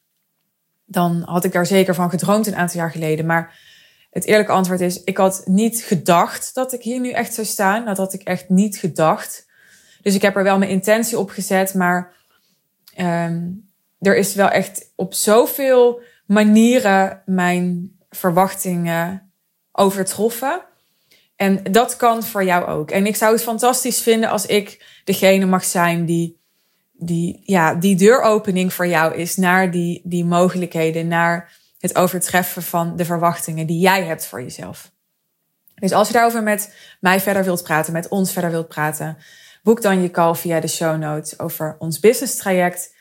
dan 0.84 1.22
had 1.26 1.44
ik 1.44 1.52
daar 1.52 1.66
zeker 1.66 1.94
van 1.94 2.10
gedroomd 2.10 2.46
een 2.46 2.56
aantal 2.56 2.80
jaar 2.80 2.90
geleden. 2.90 3.26
Maar 3.26 3.58
het 4.16 4.24
eerlijke 4.24 4.52
antwoord 4.52 4.80
is, 4.80 5.04
ik 5.04 5.16
had 5.16 5.42
niet 5.44 5.82
gedacht 5.82 6.54
dat 6.54 6.72
ik 6.72 6.82
hier 6.82 7.00
nu 7.00 7.10
echt 7.10 7.34
zou 7.34 7.46
staan. 7.46 7.84
Dat 7.84 7.96
had 7.96 8.12
ik 8.12 8.22
echt 8.22 8.48
niet 8.48 8.76
gedacht. 8.76 9.46
Dus 10.02 10.14
ik 10.14 10.22
heb 10.22 10.36
er 10.36 10.42
wel 10.42 10.58
mijn 10.58 10.70
intentie 10.70 11.18
op 11.18 11.30
gezet, 11.30 11.74
maar 11.74 12.14
um, 12.98 13.68
er 14.00 14.16
is 14.16 14.34
wel 14.34 14.48
echt 14.48 14.92
op 14.94 15.14
zoveel 15.14 16.00
manieren 16.26 17.22
mijn 17.26 17.96
verwachtingen 18.10 19.32
overtroffen. 19.72 20.60
En 21.36 21.62
dat 21.70 21.96
kan 21.96 22.22
voor 22.22 22.44
jou 22.44 22.66
ook. 22.66 22.90
En 22.90 23.06
ik 23.06 23.16
zou 23.16 23.32
het 23.32 23.42
fantastisch 23.42 24.00
vinden 24.00 24.30
als 24.30 24.46
ik 24.46 25.00
degene 25.04 25.46
mag 25.46 25.64
zijn 25.64 26.04
die, 26.04 26.40
die, 26.92 27.40
ja, 27.44 27.74
die 27.74 27.96
deuropening 27.96 28.72
voor 28.72 28.86
jou 28.86 29.14
is 29.14 29.36
naar 29.36 29.70
die, 29.70 30.00
die 30.04 30.24
mogelijkheden, 30.24 31.08
naar 31.08 31.64
het 31.86 31.96
overtreffen 31.96 32.62
van 32.62 32.96
de 32.96 33.04
verwachtingen 33.04 33.66
die 33.66 33.78
jij 33.78 34.04
hebt 34.04 34.26
voor 34.26 34.42
jezelf. 34.42 34.92
Dus 35.74 35.92
als 35.92 36.06
je 36.06 36.12
daarover 36.12 36.42
met 36.42 36.74
mij 37.00 37.20
verder 37.20 37.44
wilt 37.44 37.62
praten, 37.62 37.92
met 37.92 38.08
ons 38.08 38.32
verder 38.32 38.50
wilt 38.50 38.68
praten, 38.68 39.16
boek 39.62 39.82
dan 39.82 40.02
je 40.02 40.10
call 40.10 40.34
via 40.34 40.60
de 40.60 40.68
show 40.68 40.98
notes 40.98 41.38
over 41.38 41.76
ons 41.78 42.00
business 42.00 42.36
traject. 42.36 42.94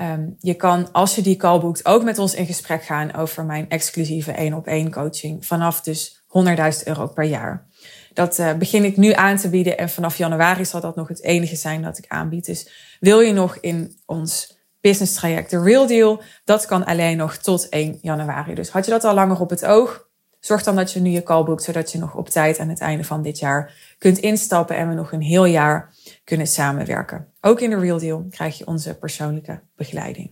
Um, 0.00 0.36
je 0.38 0.54
kan, 0.54 0.92
als 0.92 1.14
je 1.14 1.22
die 1.22 1.36
call 1.36 1.60
boekt, 1.60 1.86
ook 1.86 2.02
met 2.02 2.18
ons 2.18 2.34
in 2.34 2.46
gesprek 2.46 2.82
gaan 2.82 3.14
over 3.14 3.44
mijn 3.44 3.68
exclusieve 3.68 4.32
één 4.32 4.54
op 4.54 4.66
één 4.66 4.90
coaching 4.90 5.46
vanaf 5.46 5.80
dus 5.80 6.22
100.000 6.26 6.82
euro 6.84 7.06
per 7.06 7.24
jaar. 7.24 7.66
Dat 8.12 8.38
uh, 8.38 8.52
begin 8.52 8.84
ik 8.84 8.96
nu 8.96 9.12
aan 9.12 9.36
te 9.36 9.48
bieden 9.48 9.78
en 9.78 9.88
vanaf 9.88 10.16
januari 10.16 10.64
zal 10.64 10.80
dat 10.80 10.96
nog 10.96 11.08
het 11.08 11.22
enige 11.22 11.56
zijn 11.56 11.82
dat 11.82 11.98
ik 11.98 12.04
aanbied. 12.08 12.44
Dus 12.44 12.96
wil 13.00 13.20
je 13.20 13.32
nog 13.32 13.56
in 13.60 13.98
ons 14.06 14.58
business 14.84 15.14
traject, 15.14 15.50
de 15.50 15.62
Real 15.62 15.86
Deal, 15.86 16.22
dat 16.44 16.66
kan 16.66 16.84
alleen 16.84 17.16
nog 17.16 17.36
tot 17.36 17.68
1 17.68 17.98
januari. 18.02 18.54
Dus 18.54 18.70
had 18.70 18.84
je 18.84 18.90
dat 18.90 19.04
al 19.04 19.14
langer 19.14 19.40
op 19.40 19.50
het 19.50 19.64
oog? 19.64 20.08
Zorg 20.40 20.62
dan 20.62 20.76
dat 20.76 20.92
je 20.92 21.00
nu 21.00 21.10
je 21.10 21.22
call 21.22 21.44
boekt, 21.44 21.62
zodat 21.62 21.92
je 21.92 21.98
nog 21.98 22.14
op 22.14 22.28
tijd 22.28 22.58
aan 22.58 22.68
het 22.68 22.80
einde 22.80 23.04
van 23.04 23.22
dit 23.22 23.38
jaar 23.38 23.74
kunt 23.98 24.18
instappen 24.18 24.76
en 24.76 24.88
we 24.88 24.94
nog 24.94 25.12
een 25.12 25.22
heel 25.22 25.44
jaar 25.44 25.94
kunnen 26.24 26.46
samenwerken. 26.46 27.28
Ook 27.40 27.60
in 27.60 27.70
de 27.70 27.78
Real 27.78 27.98
Deal 27.98 28.26
krijg 28.30 28.58
je 28.58 28.66
onze 28.66 28.94
persoonlijke 28.94 29.60
begeleiding. 29.76 30.30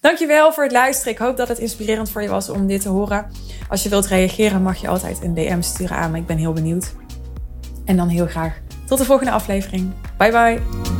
Dankjewel 0.00 0.52
voor 0.52 0.62
het 0.62 0.72
luisteren. 0.72 1.12
Ik 1.12 1.18
hoop 1.18 1.36
dat 1.36 1.48
het 1.48 1.58
inspirerend 1.58 2.10
voor 2.10 2.22
je 2.22 2.28
was 2.28 2.48
om 2.48 2.66
dit 2.66 2.80
te 2.80 2.88
horen. 2.88 3.26
Als 3.68 3.82
je 3.82 3.88
wilt 3.88 4.06
reageren 4.06 4.62
mag 4.62 4.80
je 4.80 4.88
altijd 4.88 5.22
een 5.22 5.34
DM 5.34 5.60
sturen 5.60 5.96
aan 5.96 6.10
me. 6.10 6.18
Ik 6.18 6.26
ben 6.26 6.38
heel 6.38 6.52
benieuwd. 6.52 6.92
En 7.84 7.96
dan 7.96 8.08
heel 8.08 8.26
graag 8.26 8.60
tot 8.86 8.98
de 8.98 9.04
volgende 9.04 9.32
aflevering. 9.32 9.92
Bye 10.18 10.30
bye. 10.30 10.91